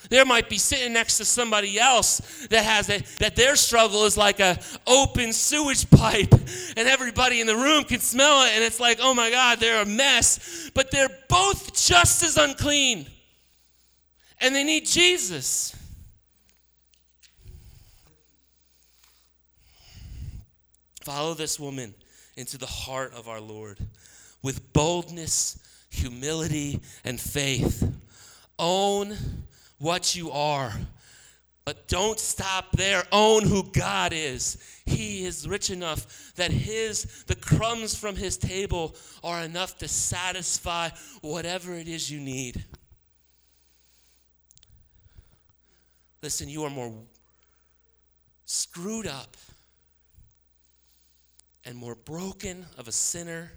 There 0.09 0.25
might 0.25 0.49
be 0.49 0.57
sitting 0.57 0.93
next 0.93 1.17
to 1.17 1.25
somebody 1.25 1.79
else 1.79 2.47
that 2.49 2.63
has 2.65 2.89
a, 2.89 3.01
that 3.19 3.35
their 3.35 3.55
struggle 3.55 4.05
is 4.05 4.17
like 4.17 4.39
a 4.39 4.59
open 4.85 5.31
sewage 5.31 5.89
pipe, 5.89 6.31
and 6.75 6.87
everybody 6.89 7.39
in 7.39 7.47
the 7.47 7.55
room 7.55 7.85
can 7.85 7.99
smell 7.99 8.45
it, 8.45 8.51
and 8.53 8.63
it's 8.63 8.81
like, 8.81 8.99
oh 9.01 9.13
my 9.13 9.31
God, 9.31 9.59
they're 9.59 9.81
a 9.81 9.85
mess. 9.85 10.69
But 10.73 10.91
they're 10.91 11.09
both 11.29 11.73
just 11.73 12.21
as 12.21 12.37
unclean, 12.37 13.07
and 14.39 14.53
they 14.53 14.63
need 14.63 14.85
Jesus. 14.85 15.73
Follow 21.03 21.33
this 21.33 21.59
woman 21.59 21.93
into 22.37 22.57
the 22.57 22.65
heart 22.65 23.13
of 23.13 23.27
our 23.27 23.41
Lord 23.41 23.77
with 24.41 24.71
boldness, 24.73 25.59
humility, 25.89 26.81
and 27.03 27.19
faith. 27.19 27.93
Own 28.57 29.17
what 29.79 30.15
you 30.15 30.31
are. 30.31 30.73
But 31.65 31.87
don't 31.87 32.19
stop 32.19 32.71
there. 32.73 33.03
Own 33.11 33.43
who 33.43 33.63
God 33.71 34.13
is. 34.13 34.57
He 34.85 35.25
is 35.25 35.47
rich 35.47 35.69
enough 35.69 36.33
that 36.35 36.51
his 36.51 37.23
the 37.25 37.35
crumbs 37.35 37.95
from 37.95 38.15
his 38.15 38.37
table 38.37 38.95
are 39.23 39.41
enough 39.41 39.77
to 39.79 39.87
satisfy 39.87 40.89
whatever 41.21 41.73
it 41.73 41.87
is 41.87 42.11
you 42.11 42.19
need. 42.19 42.63
Listen, 46.21 46.47
you 46.47 46.63
are 46.63 46.69
more 46.69 46.93
screwed 48.45 49.07
up 49.07 49.35
and 51.65 51.77
more 51.77 51.95
broken 51.95 52.65
of 52.77 52.87
a 52.87 52.91
sinner 52.91 53.51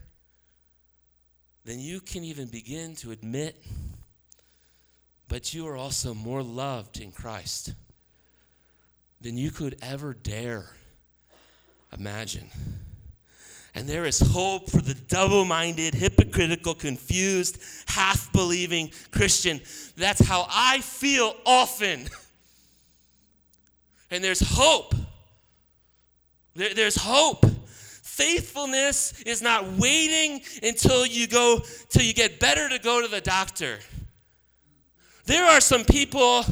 than 1.65 1.81
you 1.81 2.01
can 2.01 2.23
even 2.25 2.47
begin 2.47 2.95
to 2.97 3.11
admit. 3.11 3.57
But 5.29 5.53
you 5.53 5.67
are 5.67 5.77
also 5.77 6.15
more 6.15 6.43
loved 6.43 7.01
in 7.01 7.11
Christ 7.11 7.75
than 9.21 9.37
you 9.37 9.51
could 9.51 9.77
ever 9.83 10.15
dare 10.15 10.71
imagine. 11.93 12.49
And 13.75 13.89
there 13.89 14.07
is 14.07 14.21
hope 14.21 14.71
for 14.71 14.81
the 14.81 14.95
double 14.95 15.45
minded, 15.45 15.95
hypocritical, 15.95 16.75
confused, 16.75 17.59
half 17.87 18.33
believing 18.33 18.91
Christian. 19.11 19.61
That's 19.97 20.25
how 20.25 20.47
I 20.49 20.81
feel 20.81 21.35
often. 21.45 22.09
And 24.11 24.23
there's 24.23 24.41
hope. 24.41 24.95
There's 26.55 26.97
hope. 26.97 27.45
Faithfulness 28.17 29.21
is 29.27 29.43
not 29.43 29.73
waiting 29.73 30.41
until 30.63 31.05
you 31.05 31.27
go 31.27 31.61
till 31.91 32.01
you 32.01 32.15
get 32.15 32.41
better 32.41 32.67
to 32.67 32.79
go 32.79 33.03
to 33.03 33.09
the 33.09 33.21
doctor. 33.21 33.79
There 35.27 35.45
are 35.45 35.61
some 35.61 35.85
people, 35.85 36.43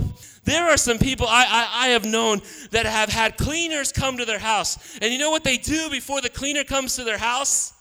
there 0.45 0.69
are 0.69 0.77
some 0.77 0.99
people 0.99 1.27
I, 1.27 1.47
I, 1.49 1.87
I 1.87 1.89
have 1.89 2.05
known 2.05 2.43
that 2.73 2.85
have 2.85 3.09
had 3.09 3.39
cleaners 3.39 3.93
come 3.93 4.19
to 4.19 4.27
their 4.27 4.39
house. 4.39 4.99
And 5.01 5.11
you 5.11 5.19
know 5.19 5.31
what 5.31 5.43
they 5.43 5.57
do 5.57 5.89
before 5.89 6.21
the 6.21 6.29
cleaner 6.29 6.65
comes 6.65 6.97
to 6.97 7.05
their 7.05 7.17
house? 7.17 7.73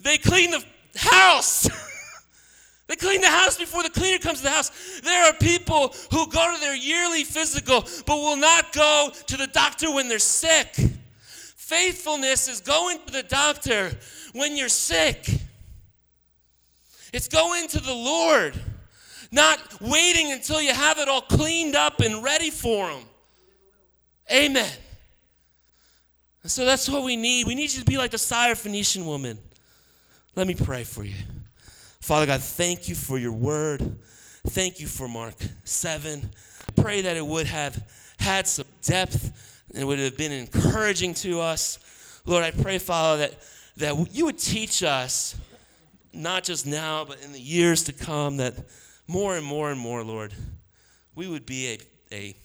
They 0.00 0.18
clean 0.18 0.50
the 0.50 0.64
house. 0.96 1.68
They 2.88 2.96
clean 2.96 3.22
the 3.22 3.28
house 3.28 3.56
before 3.56 3.82
the 3.84 3.90
cleaner 3.90 4.18
comes 4.18 4.38
to 4.38 4.44
the 4.44 4.50
house. 4.50 5.00
There 5.02 5.24
are 5.24 5.32
people 5.34 5.94
who 6.10 6.26
go 6.28 6.54
to 6.54 6.60
their 6.60 6.76
yearly 6.76 7.24
physical 7.24 7.86
but 8.04 8.16
will 8.16 8.36
not 8.36 8.72
go 8.72 9.10
to 9.28 9.36
the 9.38 9.46
doctor 9.46 9.90
when 9.94 10.08
they're 10.08 10.18
sick. 10.18 10.76
Faithfulness 11.72 12.48
is 12.48 12.60
going 12.60 12.98
to 13.06 13.12
the 13.14 13.22
doctor 13.22 13.92
when 14.34 14.58
you're 14.58 14.68
sick. 14.68 15.26
It's 17.14 17.28
going 17.28 17.66
to 17.68 17.80
the 17.80 17.94
Lord, 17.94 18.60
not 19.30 19.58
waiting 19.80 20.32
until 20.32 20.60
you 20.60 20.74
have 20.74 20.98
it 20.98 21.08
all 21.08 21.22
cleaned 21.22 21.74
up 21.74 22.00
and 22.00 22.22
ready 22.22 22.50
for 22.50 22.90
Him. 22.90 23.04
Amen. 24.30 24.70
So 26.44 26.66
that's 26.66 26.90
what 26.90 27.04
we 27.04 27.16
need. 27.16 27.46
We 27.46 27.54
need 27.54 27.72
you 27.72 27.80
to 27.80 27.86
be 27.86 27.96
like 27.96 28.10
the 28.10 28.18
Syrophoenician 28.18 29.06
woman. 29.06 29.38
Let 30.36 30.46
me 30.46 30.54
pray 30.54 30.84
for 30.84 31.04
you. 31.04 31.16
Father 32.02 32.26
God, 32.26 32.42
thank 32.42 32.86
you 32.86 32.94
for 32.94 33.16
your 33.16 33.32
word. 33.32 33.96
Thank 34.48 34.78
you 34.78 34.86
for 34.86 35.08
Mark 35.08 35.36
7. 35.64 36.28
Pray 36.76 37.00
that 37.00 37.16
it 37.16 37.26
would 37.26 37.46
have 37.46 37.82
had 38.18 38.46
some 38.46 38.66
depth 38.82 39.51
and 39.72 39.82
it 39.82 39.84
would 39.84 39.98
have 39.98 40.16
been 40.16 40.32
encouraging 40.32 41.14
to 41.14 41.40
us. 41.40 41.78
Lord, 42.26 42.44
I 42.44 42.50
pray, 42.50 42.78
Father, 42.78 43.28
that, 43.28 43.34
that 43.78 44.14
you 44.14 44.26
would 44.26 44.38
teach 44.38 44.82
us, 44.82 45.36
not 46.12 46.44
just 46.44 46.66
now, 46.66 47.04
but 47.04 47.22
in 47.22 47.32
the 47.32 47.40
years 47.40 47.84
to 47.84 47.92
come, 47.92 48.36
that 48.36 48.54
more 49.06 49.36
and 49.36 49.44
more 49.44 49.70
and 49.70 49.80
more, 49.80 50.04
Lord, 50.04 50.34
we 51.14 51.26
would 51.26 51.46
be 51.46 51.68
a, 51.68 51.78
a, 52.14 52.36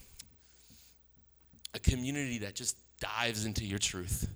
a 1.74 1.78
community 1.78 2.38
that 2.38 2.54
just 2.54 2.76
dives 3.00 3.44
into 3.44 3.64
your 3.64 3.78
truth 3.78 4.28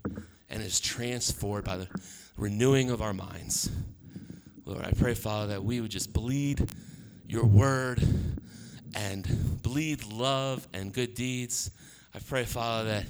and 0.49 0.63
is 0.63 0.81
transformed 0.81 1.65
by 1.65 1.79
the 1.79 1.89
renewing 2.37 2.91
of 2.91 3.03
our 3.03 3.15
minds. 3.15 3.71
Lord, 4.65 4.85
I 4.85 4.93
pray, 4.93 5.15
Father, 5.15 5.49
that 5.49 5.65
we 5.65 5.81
would 5.81 5.91
just 5.91 6.13
bleed 6.13 6.71
your 7.27 7.45
word 7.45 8.03
and 8.95 9.63
bleed 9.63 10.05
love 10.05 10.69
and 10.73 10.93
good 10.93 11.15
deeds. 11.15 11.71
I 12.15 12.19
pray, 12.19 12.45
Father, 12.45 12.91
that, 12.91 13.05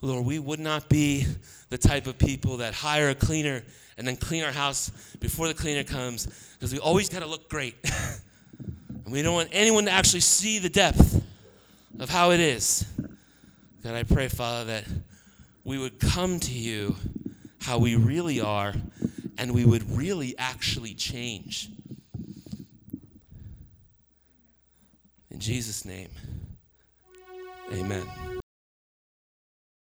Lord, 0.00 0.26
we 0.26 0.38
would 0.38 0.60
not 0.60 0.88
be 0.88 1.26
the 1.70 1.78
type 1.78 2.06
of 2.06 2.18
people 2.18 2.58
that 2.58 2.74
hire 2.74 3.08
a 3.08 3.14
cleaner 3.14 3.62
and 3.96 4.06
then 4.06 4.16
clean 4.16 4.44
our 4.44 4.52
house 4.52 4.90
before 5.18 5.48
the 5.48 5.54
cleaner 5.54 5.84
comes 5.84 6.26
because 6.54 6.72
we 6.72 6.78
always 6.78 7.08
got 7.08 7.20
to 7.20 7.26
look 7.26 7.48
great. 7.48 7.74
and 9.04 9.12
we 9.12 9.22
don't 9.22 9.34
want 9.34 9.48
anyone 9.52 9.84
to 9.86 9.90
actually 9.90 10.20
see 10.20 10.58
the 10.58 10.68
depth 10.68 11.24
of 11.98 12.10
how 12.10 12.30
it 12.30 12.40
is. 12.40 12.86
God, 13.82 13.94
I 13.94 14.02
pray, 14.02 14.28
Father, 14.28 14.64
that 14.66 14.84
we 15.64 15.78
would 15.78 15.98
come 15.98 16.38
to 16.40 16.52
you 16.52 16.96
how 17.60 17.78
we 17.78 17.96
really 17.96 18.40
are 18.40 18.74
and 19.38 19.54
we 19.54 19.64
would 19.64 19.90
really 19.96 20.34
actually 20.38 20.94
change. 20.94 21.70
In 25.30 25.38
Jesus' 25.38 25.84
name, 25.84 26.08
amen. 27.72 28.06